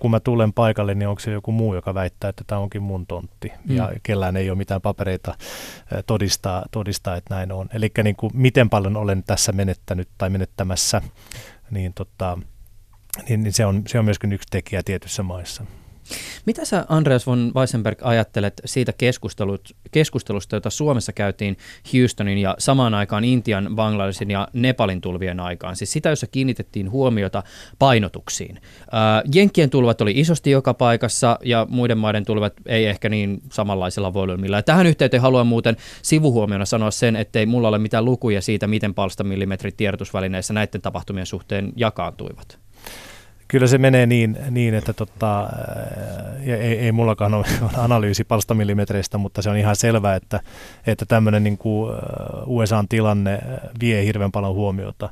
[0.00, 3.06] kun mä tulen paikalle, niin onko se joku muu, joka väittää, että tämä onkin mun
[3.06, 3.76] tontti mm.
[3.76, 5.34] ja kellään ei ole mitään papereita
[6.06, 7.68] todistaa, todistaa että näin on.
[7.74, 11.02] Eli niin kuin, miten paljon olen tässä menettänyt tai menettämässä,
[11.70, 12.38] niin, tota,
[13.28, 15.64] niin, niin se, on, se on myöskin yksi tekijä tietyissä maissa.
[16.46, 18.92] Mitä sä Andreas von Weissenberg ajattelet siitä
[19.90, 21.56] keskustelusta, jota Suomessa käytiin
[21.92, 25.76] Houstonin ja samaan aikaan Intian, Bangladesin ja Nepalin tulvien aikaan?
[25.76, 27.42] Siis sitä, jossa kiinnitettiin huomiota
[27.78, 28.60] painotuksiin.
[28.92, 34.14] Ää, Jenkkien tulvat oli isosti joka paikassa ja muiden maiden tulvat ei ehkä niin samanlaisella
[34.14, 34.56] volyymilla.
[34.56, 38.94] Ja tähän yhteyteen haluan muuten sivuhuomiona sanoa sen, ettei mulla ole mitään lukuja siitä, miten
[38.94, 42.58] palstamillimetrit tiedotusvälineissä näiden tapahtumien suhteen jakaantuivat
[43.50, 45.48] kyllä se menee niin, niin että tota,
[46.46, 47.46] ei, ei mullakaan ole
[47.76, 50.40] analyysi palstamillimetreistä, mutta se on ihan selvää, että,
[50.86, 51.58] että tämmöinen niin
[52.46, 53.38] USA-tilanne
[53.80, 55.08] vie hirveän paljon huomiota.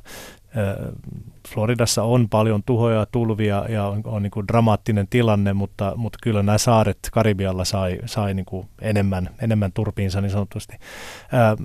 [1.53, 6.43] Floridassa on paljon tuhoja, tulvia ja on, on niin kuin dramaattinen tilanne, mutta, mutta kyllä
[6.43, 10.73] nämä saaret Karibialla sai, sai niin kuin enemmän, enemmän turpiinsa niin sanotusti.
[11.31, 11.55] Ää,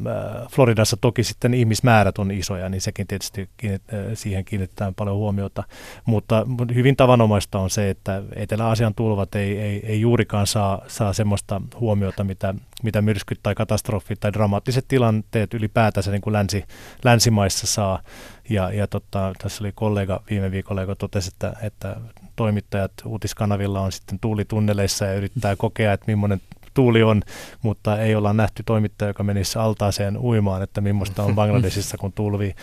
[0.51, 3.82] Floridassa toki sitten ihmismäärät on isoja, niin sekin tietysti kiinnit,
[4.14, 5.64] siihen kiinnitetään paljon huomiota,
[6.05, 11.61] mutta hyvin tavanomaista on se, että Etelä-Asian tulvat ei, ei, ei juurikaan saa, saa semmoista
[11.80, 16.64] huomiota, mitä, mitä myrskyt tai katastrofit tai dramaattiset tilanteet ylipäätänsä niin kuin länsi,
[17.05, 18.03] länsimaissa saa.
[18.51, 21.97] Ja, ja totta, tässä oli kollega viime viikolla, joka totesi, että, että
[22.37, 26.41] toimittajat uutiskanavilla on sitten tuulitunneleissa ja yrittää kokea, että millainen
[26.75, 27.22] tuuli on,
[27.62, 32.55] mutta ei olla nähty toimittaja, joka menisi altaaseen uimaan, että millaista on Bangladesissa, kun tulvii.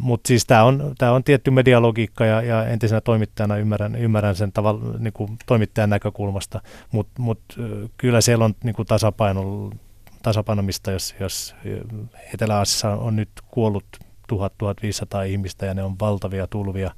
[0.00, 4.98] Mutta siis tämä on, on tietty medialogiikka ja, ja entisenä toimittajana ymmärrän, ymmärrän sen tavalla
[4.98, 6.60] niin kuin toimittajan näkökulmasta,
[6.92, 7.40] mutta mut,
[7.96, 9.70] kyllä siellä on niin kuin tasapaino,
[10.22, 11.54] tasapainomista, jos, jos
[12.34, 13.84] Etelä-Aasiassa on nyt kuollut
[14.32, 16.90] 1000-1500 ihmistä ja ne on valtavia tulvia.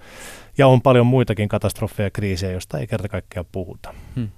[0.59, 3.95] Ja on paljon muitakin katastrofeja ja kriisejä, joista ei kerta kaikkiaan puhuta.
[4.16, 4.28] Hmm.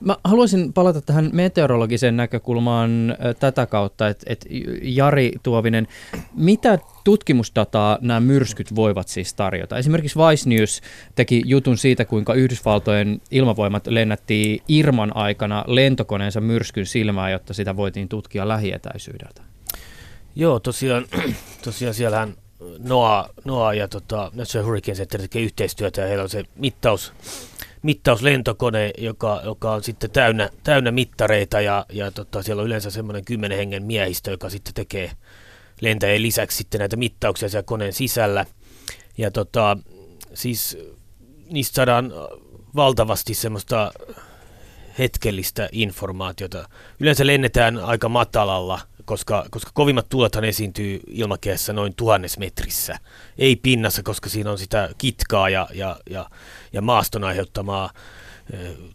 [0.00, 4.46] Mä haluaisin palata tähän meteorologiseen näkökulmaan tätä kautta, että, että
[4.82, 5.88] Jari Tuovinen,
[6.34, 9.78] mitä tutkimusdataa nämä myrskyt voivat siis tarjota?
[9.78, 10.80] Esimerkiksi Vice News
[11.14, 18.08] teki jutun siitä, kuinka Yhdysvaltojen ilmavoimat lennätti Irman aikana lentokoneensa myrskyn silmään, jotta sitä voitiin
[18.08, 19.42] tutkia lähietäisyydeltä.
[20.36, 21.04] Joo, tosiaan,
[21.62, 22.34] tosiaan siellähän
[22.78, 27.12] NOAA, NOAA ja tota, National Hurricane Center tekee yhteistyötä ja heillä on se mittaus,
[27.82, 33.24] mittauslentokone, joka, joka on sitten täynnä, täynnä mittareita ja, ja tota, siellä on yleensä semmoinen
[33.24, 35.10] kymmenen hengen miehistö, joka sitten tekee
[35.80, 38.46] lentäjien lisäksi sitten näitä mittauksia siellä koneen sisällä.
[39.18, 39.76] Ja tota,
[40.34, 40.78] siis
[41.50, 42.12] niistä saadaan
[42.76, 43.92] valtavasti semmoista
[44.98, 46.68] hetkellistä informaatiota.
[47.00, 48.80] Yleensä lennetään aika matalalla
[49.10, 52.98] koska, koska kovimmat tuulethan esiintyy ilmakehässä noin tuhannes metrissä.
[53.38, 56.30] Ei pinnassa, koska siinä on sitä kitkaa ja, ja, ja,
[56.72, 57.90] ja maaston aiheuttamaa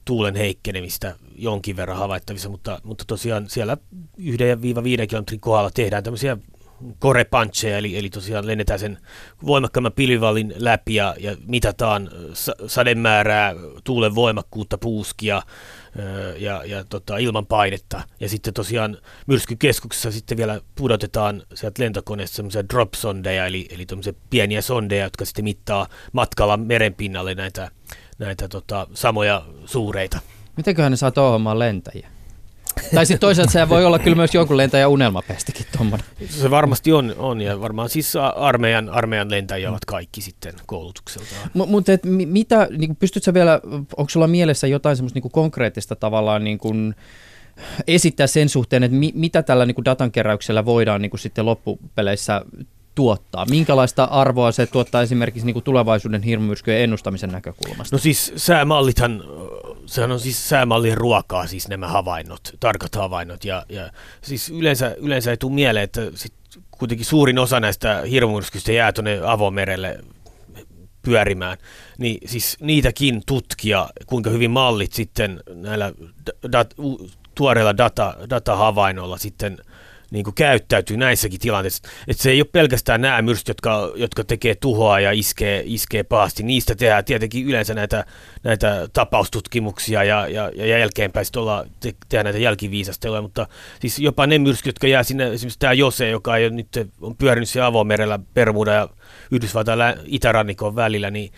[0.05, 3.78] tuulen heikkenemistä jonkin verran havaittavissa, mutta, mutta tosiaan siellä
[4.20, 6.38] 1-5 kilometrin kohdalla tehdään tämmöisiä
[6.99, 8.97] korepancheja, eli, eli tosiaan lennetään sen
[9.45, 12.09] voimakkaamman pilvivallin läpi ja, ja mitataan
[12.68, 13.53] sademäärää,
[13.84, 15.41] tuulen voimakkuutta, puuskia
[16.37, 18.01] ja, ja tota, ilman painetta.
[18.19, 23.85] Ja sitten tosiaan myrskykeskuksessa sitten vielä pudotetaan sieltä lentokoneesta semmoisia drop-sondeja, eli, eli
[24.29, 27.71] pieniä sondeja, jotka sitten mittaa matkalla merenpinnalle näitä,
[28.17, 30.19] näitä tota, samoja suureita.
[30.57, 32.14] Mitenköhän ne saa tuohon lentäjiä?
[32.95, 36.07] Tai sitten toisaalta se voi olla kyllä myös jonkun lentäjän unelmapestikin tuommoinen.
[36.30, 41.49] Se varmasti on, on ja varmaan siis armeijan, armeijan lentäjiä ovat kaikki sitten koulutukseltaan.
[41.53, 43.61] M- mutta et, mitä, niin pystytkö vielä,
[43.97, 46.95] onko sulla mielessä jotain semmoista niin konkreettista tavallaan niin kuin,
[47.88, 52.41] esittää sen suhteen, että mi, mitä tällä niin kuin datankeräyksellä voidaan niin kuin sitten loppupeleissä
[52.95, 53.45] tuottaa?
[53.49, 57.95] Minkälaista arvoa se tuottaa esimerkiksi niin kuin tulevaisuuden hirmumyrskyjen ennustamisen näkökulmasta?
[57.95, 59.23] No siis säämallithan,
[59.86, 63.45] sehän on siis säämallien ruokaa siis nämä havainnot, tarkat havainnot.
[63.45, 66.33] Ja, ja siis yleensä, yleensä ei tule mieleen, että sit
[66.71, 69.99] kuitenkin suurin osa näistä hirmumyrskyistä jää tuonne avomerelle
[71.01, 71.57] pyörimään,
[71.97, 75.93] niin siis niitäkin tutkia, kuinka hyvin mallit sitten näillä
[76.51, 76.73] dat,
[77.36, 79.57] tuoreilla data, datahavainnoilla sitten–
[80.11, 81.83] niin kuin käyttäytyy näissäkin tilanteissa.
[82.07, 86.43] Että se ei ole pelkästään nämä myrskyt, jotka, jotka tekee tuhoa ja iskee, iskee pahasti.
[86.43, 88.05] Niistä tehdään tietenkin yleensä näitä,
[88.43, 93.47] näitä tapaustutkimuksia ja, ja, ja jälkeenpäin sitten olla, te, tehdään näitä jälkiviisasteluja, mutta
[93.81, 96.67] siis jopa ne myrskyt, jotka jää sinne, esimerkiksi tämä Jose, joka ei ole nyt
[97.01, 98.89] on pyörinyt siellä avomerellä Bermuda ja
[99.31, 101.31] Yhdysvaltain itärannikon välillä, niin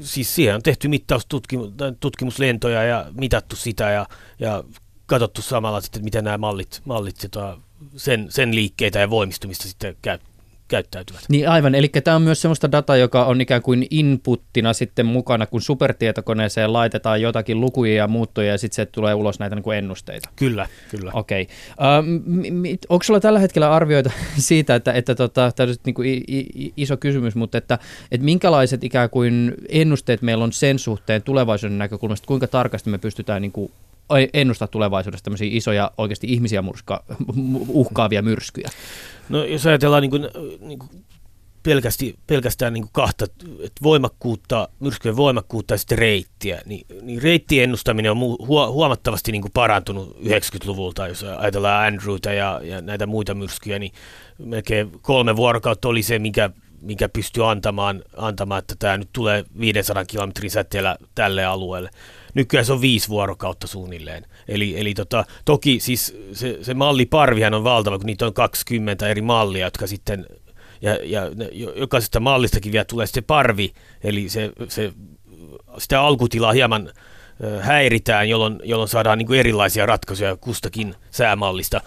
[0.00, 4.06] siis siihen on tehty mittaustutkimuslentoja ja mitattu sitä ja,
[4.38, 4.64] ja
[5.06, 7.56] katsottu samalla sitten, miten nämä mallit, mallit sitä
[7.96, 10.18] sen, sen liikkeitä ja voimistumista sitten käy,
[10.70, 11.20] käyttäytyvät.
[11.28, 15.46] Niin aivan, eli tämä on myös sellaista dataa, joka on ikään kuin inputtina sitten mukana,
[15.46, 19.78] kun supertietokoneeseen laitetaan jotakin lukuja ja muuttoja ja sitten se tulee ulos näitä niin kuin
[19.78, 20.28] ennusteita.
[20.36, 21.10] Kyllä, kyllä.
[21.14, 21.48] Okei.
[21.78, 22.74] Okay.
[22.74, 26.24] Uh, onko sulla tällä hetkellä arvioita siitä, että, että tota, tämä on niin kuin
[26.76, 27.78] iso kysymys, mutta että,
[28.12, 33.42] että minkälaiset ikään kuin ennusteet meillä on sen suhteen tulevaisuuden näkökulmasta, kuinka tarkasti me pystytään
[33.42, 33.72] niin kuin
[34.34, 37.04] ennustaa tulevaisuudessa tämmöisiä isoja oikeasti ihmisiä murska,
[37.68, 38.70] uhkaavia myrskyjä?
[39.28, 40.28] No jos ajatellaan niin kuin,
[40.60, 40.90] niin kuin
[41.62, 47.64] pelkästi, pelkästään niin kuin kahta, että voimakkuutta, myrskyjen voimakkuutta ja sitten reittiä, niin, niin reittien
[47.64, 53.78] ennustaminen on huomattavasti niin kuin parantunut 90-luvulta, jos ajatellaan Andrewta ja, ja näitä muita myrskyjä,
[53.78, 53.92] niin
[54.38, 56.50] melkein kolme vuorokautta oli se, mikä
[56.82, 61.90] mikä pystyy antamaan, antamaan, että tämä nyt tulee 500 kilometrin säteellä tälle alueelle.
[62.34, 64.26] Nykyään se on viisi vuorokautta suunnilleen.
[64.48, 69.22] Eli, eli tota, toki siis se, se malliparvihan on valtava, kun niitä on 20 eri
[69.22, 70.26] mallia, jotka sitten,
[70.82, 71.22] ja, ja
[71.76, 73.72] jokaisesta mallistakin vielä tulee sitten parvi,
[74.04, 74.92] eli se, se
[75.78, 76.92] sitä alkutilaa hieman
[77.60, 81.80] häiritään, jolloin, jolloin saadaan niin kuin erilaisia ratkaisuja kustakin säämallista.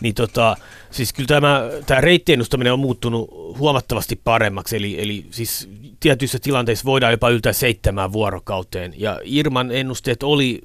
[0.00, 0.56] Niin tota,
[0.90, 5.68] siis kyllä tämä, tämä reittiennustaminen on muuttunut huomattavasti paremmaksi, eli, eli siis
[6.00, 10.60] tietyissä tilanteissa voidaan jopa yltää seitsemään vuorokauteen, ja Irman ennusteet oli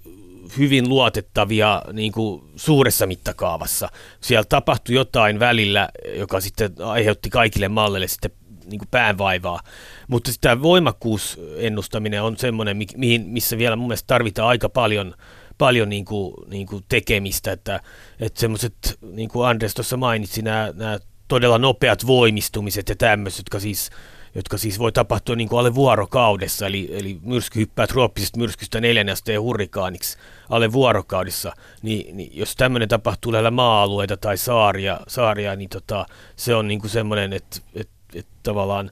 [0.57, 3.89] hyvin luotettavia niin kuin suuressa mittakaavassa.
[4.21, 8.31] Siellä tapahtui jotain välillä, joka sitten aiheutti kaikille malleille sitten
[8.65, 9.59] niin kuin päänvaivaa.
[10.07, 15.15] Mutta tämä voimakkuusennustaminen on semmoinen, mihin, missä vielä mun mielestä tarvitaan aika paljon,
[15.57, 17.79] paljon niin kuin, niin kuin tekemistä, että,
[18.19, 23.59] että semmoiset, niin kuin Andres tuossa mainitsi, nämä, nämä todella nopeat voimistumiset ja tämmöiset, jotka
[23.59, 23.91] siis
[24.35, 29.09] jotka siis voi tapahtua niin kuin alle vuorokaudessa, eli, eli myrsky hyppää trooppisesta myrskystä neljän
[29.09, 30.17] asteen hurrikaaniksi
[30.49, 36.05] alle vuorokaudessa, niin, niin jos tämmöinen tapahtuu lähellä maa-alueita tai saaria, saaria niin tota,
[36.35, 38.91] se on niin kuin semmoinen, että, että, että tavallaan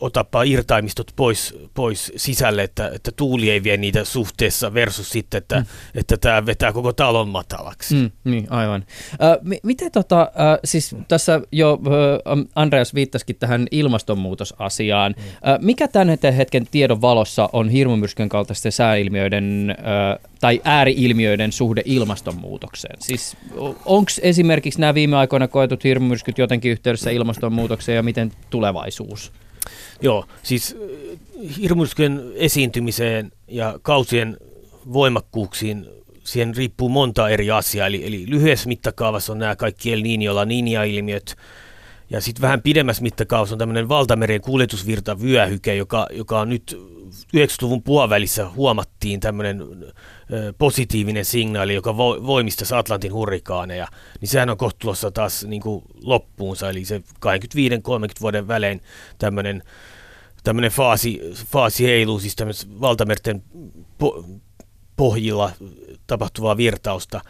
[0.00, 5.56] otapa irtaimistot pois, pois sisälle, että, että tuuli ei vie niitä suhteessa versus sitten, että,
[5.56, 5.66] mm.
[5.94, 7.94] että tämä vetää koko talon matalaksi.
[7.94, 8.84] Mm, niin, aivan.
[9.12, 15.14] Äh, miten tota, äh, siis tässä jo äh, Andreas viittasikin tähän ilmastonmuutosasiaan.
[15.18, 15.50] Mm.
[15.50, 22.96] Äh, mikä tämän hetken tiedon valossa on hirmumyrskyn kaltaisten sääilmiöiden äh, tai ääriilmiöiden suhde ilmastonmuutokseen?
[23.00, 23.36] Siis
[23.84, 29.32] onko esimerkiksi nämä viime aikoina koetut hirmumyrskyt jotenkin yhteydessä ilmastonmuutokseen ja miten tulevaisuus?
[30.02, 31.18] Joo, siis äh,
[31.60, 34.36] hirmuiskujen esiintymiseen ja kausien
[34.92, 35.86] voimakkuuksiin
[36.24, 37.86] siihen riippuu monta eri asiaa.
[37.86, 41.36] Eli, eli lyhyessä mittakaavassa on nämä kaikki El Niño, Niña-ilmiöt,
[42.10, 46.78] ja sitten vähän pidemmässä mittakaavassa on tämmöinen valtamerien kuljetusvirta vyöhyke, joka, joka on nyt
[47.36, 49.62] 90-luvun puolivälissä huomattiin tämmöinen
[50.58, 53.88] positiivinen signaali, joka voimistaisi Atlantin hurrikaaneja,
[54.20, 57.02] niin sehän on kohtulossa taas niin kuin loppuunsa, eli se 25-30
[58.20, 58.80] vuoden välein
[59.18, 59.62] tämmöinen,
[60.44, 62.36] tämmöinen faasi, faasi heiluu, siis
[62.80, 63.42] valtamerten
[63.98, 64.24] po,
[64.96, 65.52] pohjilla
[66.06, 67.20] tapahtuvaa virtausta.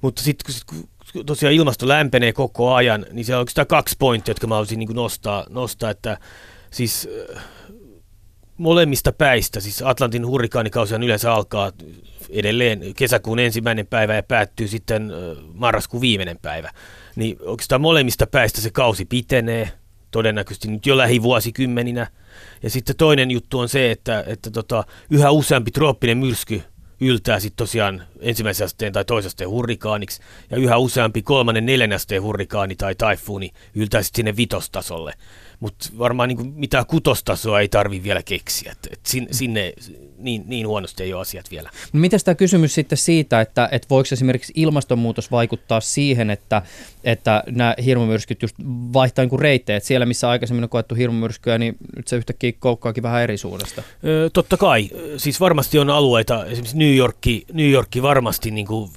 [0.00, 0.88] Mutta sitten kun,
[1.26, 4.94] tosiaan ilmasto lämpenee koko ajan, niin se on oikeastaan kaksi pointtia, jotka mä haluaisin niin
[4.94, 6.18] nostaa, nostaa, että
[6.70, 7.08] siis
[8.62, 11.72] molemmista päistä, siis Atlantin hurrikaanikausi yleensä alkaa
[12.30, 15.12] edelleen kesäkuun ensimmäinen päivä ja päättyy sitten
[15.54, 16.70] marraskuun viimeinen päivä.
[17.16, 19.72] Niin oikeastaan molemmista päistä se kausi pitenee,
[20.10, 22.06] todennäköisesti nyt jo lähivuosikymmeninä.
[22.62, 26.62] Ja sitten toinen juttu on se, että, että tota, yhä useampi trooppinen myrsky
[27.00, 32.22] yltää sitten tosiaan ensimmäisen asteen tai toisen asteen hurrikaaniksi, ja yhä useampi kolmannen, neljännen asteen
[32.22, 35.12] hurrikaani tai taifuuni yltää sitten sinne vitostasolle
[35.62, 38.72] mutta varmaan niin mitään kutostasoa ei tarvi vielä keksiä.
[38.72, 39.00] Et, et
[39.30, 39.72] sinne
[40.18, 41.70] niin, niin huonosti ei ole asiat vielä.
[41.92, 46.62] No Miten tämä kysymys sitten siitä, että, että voiko esimerkiksi ilmastonmuutos vaikuttaa siihen, että,
[47.04, 48.56] että nämä hirmumyrskyt just
[48.92, 53.02] vaihtaa niin reittejä, että siellä missä aikaisemmin on koettu hirmumyrskyä, niin nyt se yhtäkkiä koukkaakin
[53.02, 53.82] vähän eri suunnasta?
[54.04, 54.90] Öö, totta kai.
[55.16, 58.90] Siis varmasti on alueita, esimerkiksi New Yorkki, New Yorkki varmasti niin kuin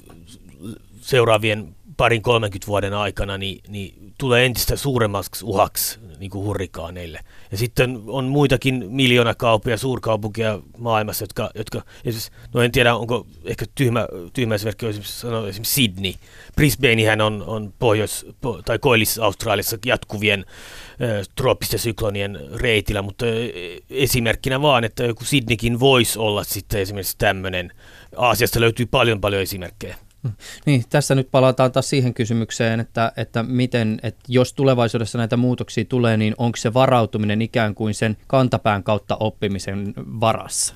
[1.00, 7.20] seuraavien parin 30 vuoden aikana niin, niin tulee entistä suuremmaksi uhaksi niin kuin hurrikaaneille.
[7.50, 11.82] Ja sitten on muitakin miljoonakaupia, suurkaupunkia maailmassa, jotka, jotka
[12.54, 16.12] no en tiedä, onko ehkä tyhmä, tyhmä esimerkki, esimerkiksi, sanoa, esimerkiksi Sydney.
[16.56, 18.26] Brisbanehän on, on pohjois-
[18.64, 20.44] tai koillis-Australiassa jatkuvien
[21.00, 23.26] ö, trooppisten syklonien reitillä, mutta
[23.90, 27.72] esimerkkinä vaan, että joku Sydneykin voisi olla sitten esimerkiksi tämmöinen.
[28.16, 29.96] Aasiasta löytyy paljon paljon esimerkkejä.
[30.66, 35.84] Niin, tässä nyt palataan taas siihen kysymykseen, että, että miten, että jos tulevaisuudessa näitä muutoksia
[35.84, 40.74] tulee, niin onko se varautuminen ikään kuin sen kantapään kautta oppimisen varassa?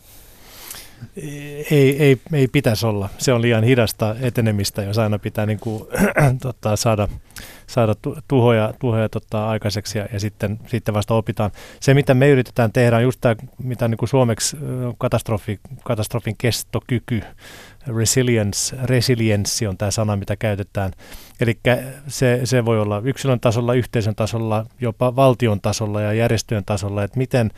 [1.70, 3.08] Ei, ei, ei pitäisi olla.
[3.18, 5.84] Se on liian hidasta etenemistä, jos aina pitää niin kuin,
[6.42, 7.08] tota, saada,
[7.66, 7.94] saada
[8.28, 11.50] tuhoja, tuhoja tota, aikaiseksi ja, ja sitten, sitten vasta opitaan.
[11.80, 14.56] Se, mitä me yritetään tehdä, on just tämä, mitä niin kuin suomeksi
[14.98, 17.22] katastrofi, katastrofin kestokyky
[17.96, 20.92] resilience, resilienssi on tämä sana, mitä käytetään.
[21.40, 21.60] Eli
[22.06, 27.18] se, se voi olla yksilön tasolla, yhteisön tasolla, jopa valtion tasolla ja järjestöjen tasolla, että
[27.18, 27.50] miten,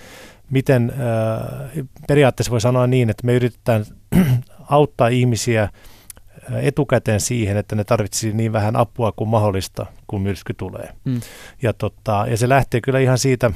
[0.50, 3.84] miten äh, periaatteessa voi sanoa niin, että me yritetään
[4.70, 5.68] auttaa ihmisiä
[6.62, 10.88] etukäteen siihen, että ne tarvitsisi niin vähän apua kuin mahdollista, kun myrsky tulee.
[11.04, 11.20] Mm.
[11.62, 13.50] Ja, tota, ja se lähtee kyllä ihan siitä,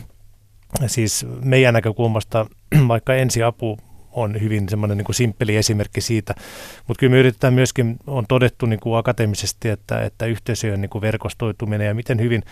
[0.87, 2.47] siis meidän näkökulmasta,
[2.89, 3.79] vaikka ensiapu
[4.17, 6.35] on hyvin semmoinen niin kuin simppeli esimerkki siitä.
[6.87, 11.03] Mutta kyllä me yritetään myöskin, on todettu niin kuin akateemisesti, että, että yhteisöjen niin kuin
[11.03, 12.43] verkostoituminen ja miten hyvin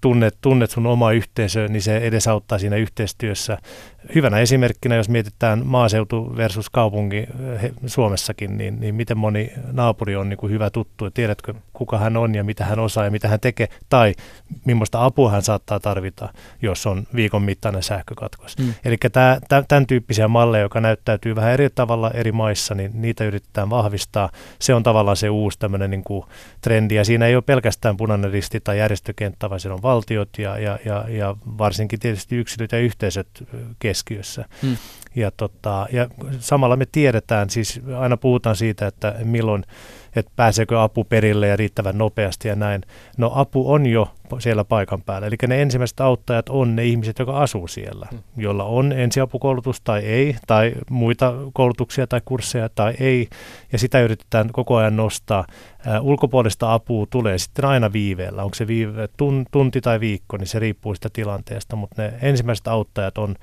[0.00, 3.58] tunnet, tunnet sun oma yhteisö, niin se edesauttaa siinä yhteistyössä
[4.14, 7.26] hyvänä esimerkkinä, jos mietitään maaseutu versus kaupunki
[7.62, 11.98] he, Suomessakin, niin, niin miten moni naapuri on niin kuin hyvä tuttu, että tiedätkö kuka
[11.98, 14.14] hän on ja mitä hän osaa ja mitä hän tekee, tai
[14.64, 16.28] millaista apua hän saattaa tarvita,
[16.62, 18.58] jos on viikon mittainen sähkökatkos.
[18.58, 18.74] Mm.
[18.84, 18.96] Eli
[19.68, 24.30] tämän tyyppisiä malleja, joka näyttäytyy vähän eri tavalla eri maissa, niin niitä yritetään vahvistaa.
[24.58, 26.24] Se on tavallaan se uusi tämmöinen niin kuin
[26.60, 30.58] trendi, ja siinä ei ole pelkästään punainen risti tai järjestökenttä, vaan siellä on valtiot ja,
[30.58, 33.28] ja, ja, ja varsinkin tietysti yksilöt ja yhteisöt
[33.94, 34.44] keskiössä.
[34.62, 34.76] Hmm.
[35.14, 39.64] Ja, tota, ja samalla me tiedetään, siis aina puhutaan siitä, että milloin,
[40.16, 42.82] että pääseekö apu perille ja riittävän nopeasti ja näin.
[43.16, 45.26] No apu on jo siellä paikan päällä.
[45.26, 48.18] Eli ne ensimmäiset auttajat on ne ihmiset, jotka asuu siellä, hmm.
[48.36, 53.28] jolla on ensiapukoulutus tai ei, tai muita koulutuksia tai kursseja tai ei,
[53.72, 55.46] ja sitä yritetään koko ajan nostaa.
[56.00, 58.42] Ulkopuolista apua tulee sitten aina viiveellä.
[58.42, 62.68] Onko se viive tun, tunti tai viikko, niin se riippuu sitä tilanteesta, mutta ne ensimmäiset
[62.68, 63.34] auttajat on,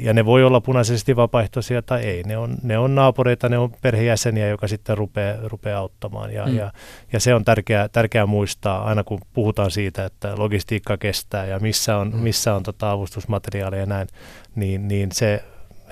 [0.00, 2.22] ja ne voi olla punaisesti vapaaehtoisia tai ei.
[2.22, 6.32] Ne on, ne on naapureita, ne on perhejäseniä, joka sitten rupeaa, rupeaa auttamaan.
[6.32, 6.56] Ja, mm.
[6.56, 6.72] ja,
[7.12, 11.58] ja se on tärkeää, tärkeää muistaa aina, kun puhutaan siitä, että että logistiikka kestää ja
[11.58, 12.18] missä on, mm.
[12.18, 14.08] missä on tota avustusmateriaalia ja näin,
[14.54, 15.44] niin, niin se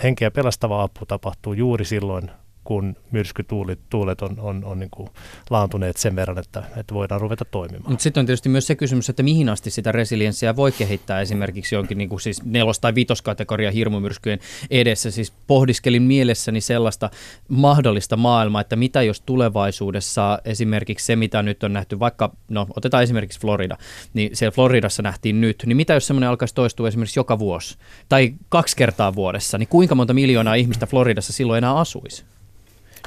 [0.03, 2.31] henkeä pelastava apu tapahtuu juuri silloin,
[2.65, 5.09] kun myrskytuulet tuulet on, on, on niin kuin
[5.51, 7.91] laantuneet sen verran, että, että voidaan ruveta toimimaan.
[7.91, 11.75] Mutta sitten on tietysti myös se kysymys, että mihin asti sitä resilienssiä voi kehittää esimerkiksi
[11.75, 14.39] jonkin niin kuin siis nelos- tai vitoskategoria hirmumyrskyjen
[14.71, 15.11] edessä.
[15.11, 17.11] Siis pohdiskelin mielessäni sellaista
[17.49, 23.03] mahdollista maailmaa, että mitä jos tulevaisuudessa esimerkiksi se, mitä nyt on nähty, vaikka, no otetaan
[23.03, 23.77] esimerkiksi Florida,
[24.15, 28.35] niin siellä Floridassa nähtiin nyt, niin mitä jos semmoinen alkaisi toistua esimerkiksi joka vuosi tai
[28.49, 32.25] kaksi kertaa vuodessa, niin kuinka monta miljoonaa ihmistä Floridassa silloin enää asuisi?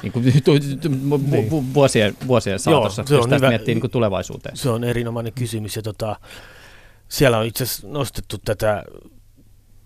[0.02, 0.24] Niin kuin,
[1.30, 1.74] niin.
[1.74, 4.56] vuosien, vuosien saatossa, Joo, se jos tästä miettii niin kuin tulevaisuuteen?
[4.56, 6.16] Se on erinomainen kysymys ja tota,
[7.08, 8.84] siellä on itse asiassa nostettu tätä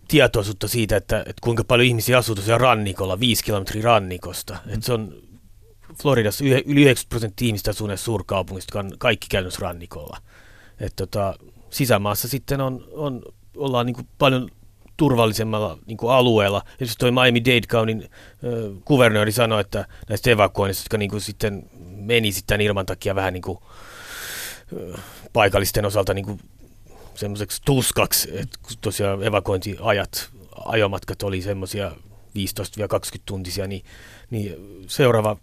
[0.08, 4.58] tietoisuutta siitä, että, että kuinka paljon ihmisiä asuu tosiaan rannikolla, viisi kilometriä rannikosta.
[4.66, 4.74] Mm.
[4.74, 5.14] Että se on
[6.02, 10.18] Floridassa yli 90 prosenttia ihmistä asuu näissä suurkaupungissa, jotka on kaikki käytännössä rannikolla.
[10.80, 11.34] Että tota,
[11.70, 13.22] sisämaassa sitten on, on,
[13.56, 14.50] ollaan niin paljon
[15.00, 16.62] turvallisemmalla niin kuin alueella.
[16.72, 22.32] Esimerkiksi tuo Miami-Dade Cownin äh, kuvernööri sanoi, että näistä evakuoinnista, jotka niin kuin sitten meni
[22.32, 23.58] sitten ilman takia vähän niin kuin
[25.32, 26.40] paikallisten osalta niin
[27.14, 30.30] semmoiseksi tuskaksi, että tosiaan evakuointiajat,
[30.64, 31.92] ajomatkat oli semmoisia 15-20
[33.26, 33.84] tuntisia, niin,
[34.30, 35.36] niin seuraava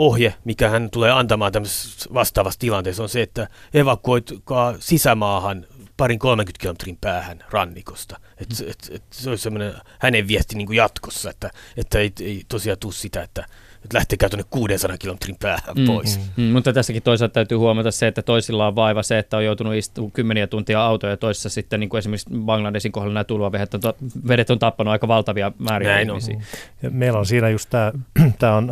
[0.00, 6.60] ohje, mikä hän tulee antamaan tämmöisessä vastaavassa tilanteessa, on se, että evakuoitkaa sisämaahan parin 30
[6.60, 8.20] kilometrin päähän rannikosta.
[8.38, 12.78] Et, et, et, se olisi semmoinen hänen viesti niin jatkossa, että, että ei, ei tosiaan
[12.78, 13.46] tule sitä, että
[13.84, 16.20] että lähtekää tuonne 600 kilometrin päähän mm, pois.
[16.36, 19.44] Mm, mm, mutta tässäkin toisaalta täytyy huomata se, että toisilla on vaiva se, että on
[19.44, 23.74] joutunut istumaan kymmeniä tuntia autoja ja toisessa sitten niin kuin esimerkiksi Bangladesin kohdalla nämä tulvavedet
[23.74, 23.80] on,
[24.28, 26.36] vedet on tappanut aika valtavia määriä Näin ihmisiä.
[26.36, 26.42] On.
[26.82, 27.92] Ja meillä on siinä just tämä,
[28.38, 28.70] tämä on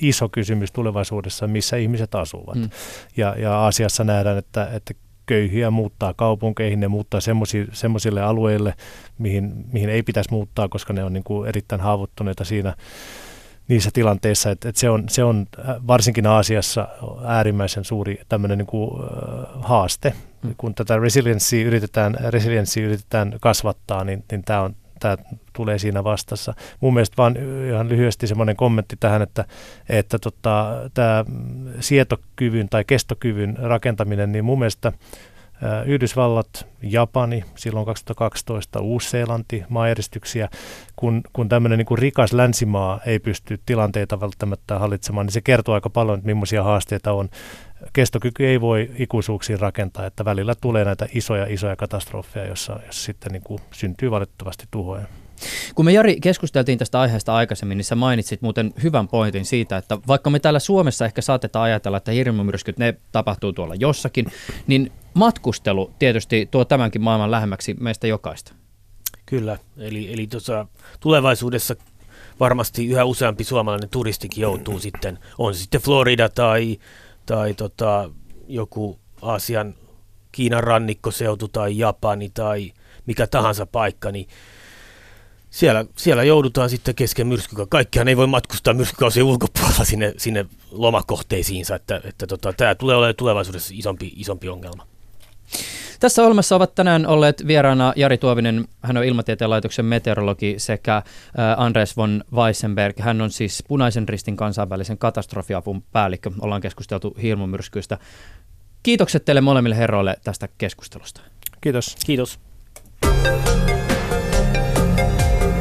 [0.00, 2.56] iso kysymys tulevaisuudessa, missä ihmiset asuvat.
[2.56, 2.70] Mm.
[3.16, 4.94] Ja, ja Aasiassa nähdään, että, että
[5.26, 7.20] köyhiä muuttaa kaupunkeihin, ne muuttaa
[7.72, 8.74] semmoisille alueille,
[9.18, 12.74] mihin, mihin ei pitäisi muuttaa, koska ne on niin kuin erittäin haavoittuneita siinä
[13.68, 16.88] niissä tilanteissa, että, että se, on, se on äh, varsinkin Aasiassa
[17.24, 20.14] äärimmäisen suuri tämmöinen niin kuin, äh, haaste.
[20.42, 20.54] Mm.
[20.56, 25.16] Kun tätä resilienssiä yritetään, resilienssiä yritetään kasvattaa, niin, niin tämä, on, tämä
[25.52, 26.54] tulee siinä vastassa.
[26.80, 27.36] Mun mielestä vaan
[27.68, 29.44] ihan lyhyesti semmoinen kommentti tähän, että,
[29.88, 31.24] että tota, tämä
[31.80, 34.92] sietokyvyn tai kestokyvyn rakentaminen, niin mun mielestä
[35.86, 40.48] Yhdysvallat, Japani, silloin 2012 Uusi-Seelanti, maajäristyksiä,
[40.96, 45.74] kun, kun tämmöinen niin kuin rikas länsimaa ei pysty tilanteita välttämättä hallitsemaan, niin se kertoo
[45.74, 47.28] aika paljon, että millaisia haasteita on.
[47.92, 53.42] Kestokyky ei voi ikuisuuksiin rakentaa, että välillä tulee näitä isoja, isoja katastrofeja, jossa sitten niin
[53.42, 55.06] kuin syntyy valitettavasti tuhoja.
[55.74, 59.98] Kun me Jari keskusteltiin tästä aiheesta aikaisemmin, niin sä mainitsit muuten hyvän pointin siitä, että
[60.06, 64.26] vaikka me täällä Suomessa ehkä saatetaan ajatella, että hirmumyrskyt, ne tapahtuu tuolla jossakin,
[64.66, 68.52] niin matkustelu tietysti tuo tämänkin maailman lähemmäksi meistä jokaista.
[69.26, 70.66] Kyllä, eli, eli tuossa
[71.00, 71.76] tulevaisuudessa
[72.40, 76.78] varmasti yhä useampi suomalainen turistikin joutuu sitten, on se sitten Florida tai,
[77.26, 78.10] tai tota,
[78.48, 79.74] joku Aasian
[80.32, 82.72] Kiinan rannikkoseutu tai Japani tai
[83.06, 84.28] mikä tahansa paikka, niin
[85.50, 87.70] siellä, siellä joudutaan sitten kesken myrskykauden.
[87.70, 93.14] Kaikkihan ei voi matkustaa myrskykausien ulkopuolella sinne, sinne lomakohteisiinsa, että, että tota, tämä tulee olemaan
[93.16, 94.86] tulevaisuudessa isompi, isompi ongelma.
[96.00, 101.02] Tässä ohjelmassa ovat tänään olleet vieraana Jari Tuovinen, hän on Ilmatieteen laitoksen meteorologi, sekä
[101.56, 102.98] Andres von Weissenberg.
[102.98, 106.30] Hän on siis Punaisen ristin kansainvälisen katastrofiapun päällikkö.
[106.40, 107.98] Ollaan keskusteltu hirmumyrskyistä.
[108.82, 111.20] Kiitokset teille molemmille herroille tästä keskustelusta.
[111.60, 111.96] Kiitos.
[112.06, 112.38] Kiitos.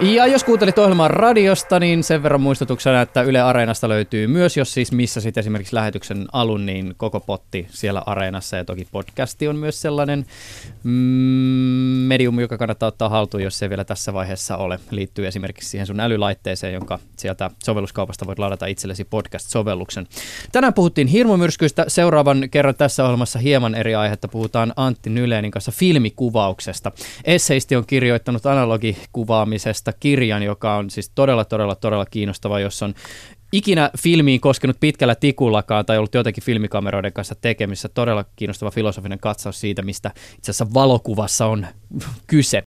[0.00, 4.74] Ja jos kuuntelit ohjelmaa radiosta, niin sen verran muistutuksena, että Yle Areenasta löytyy myös, jos
[4.74, 8.56] siis missä sitten esimerkiksi lähetyksen alun, niin koko potti siellä Areenassa.
[8.56, 10.26] Ja toki podcasti on myös sellainen
[10.84, 10.90] mm,
[12.08, 14.80] medium, joka kannattaa ottaa haltuun, jos se vielä tässä vaiheessa ole.
[14.90, 20.06] Liittyy esimerkiksi siihen sun älylaitteeseen, jonka sieltä sovelluskaupasta voit ladata itsellesi podcast-sovelluksen.
[20.52, 21.84] Tänään puhuttiin hirmumyrskyistä.
[21.88, 26.92] Seuraavan kerran tässä ohjelmassa hieman eri aihetta puhutaan Antti Nyleenin kanssa filmikuvauksesta.
[27.24, 32.94] Esseisti on kirjoittanut analogikuvaamisesta kirjasta kirjan, joka on siis todella, todella, todella kiinnostava, jos on
[33.52, 37.88] ikinä filmiin koskenut pitkällä tikullakaan tai ollut jotenkin filmikameroiden kanssa tekemissä.
[37.88, 41.66] Todella kiinnostava filosofinen katsaus siitä, mistä itse asiassa valokuvassa on
[42.32, 42.62] kyse.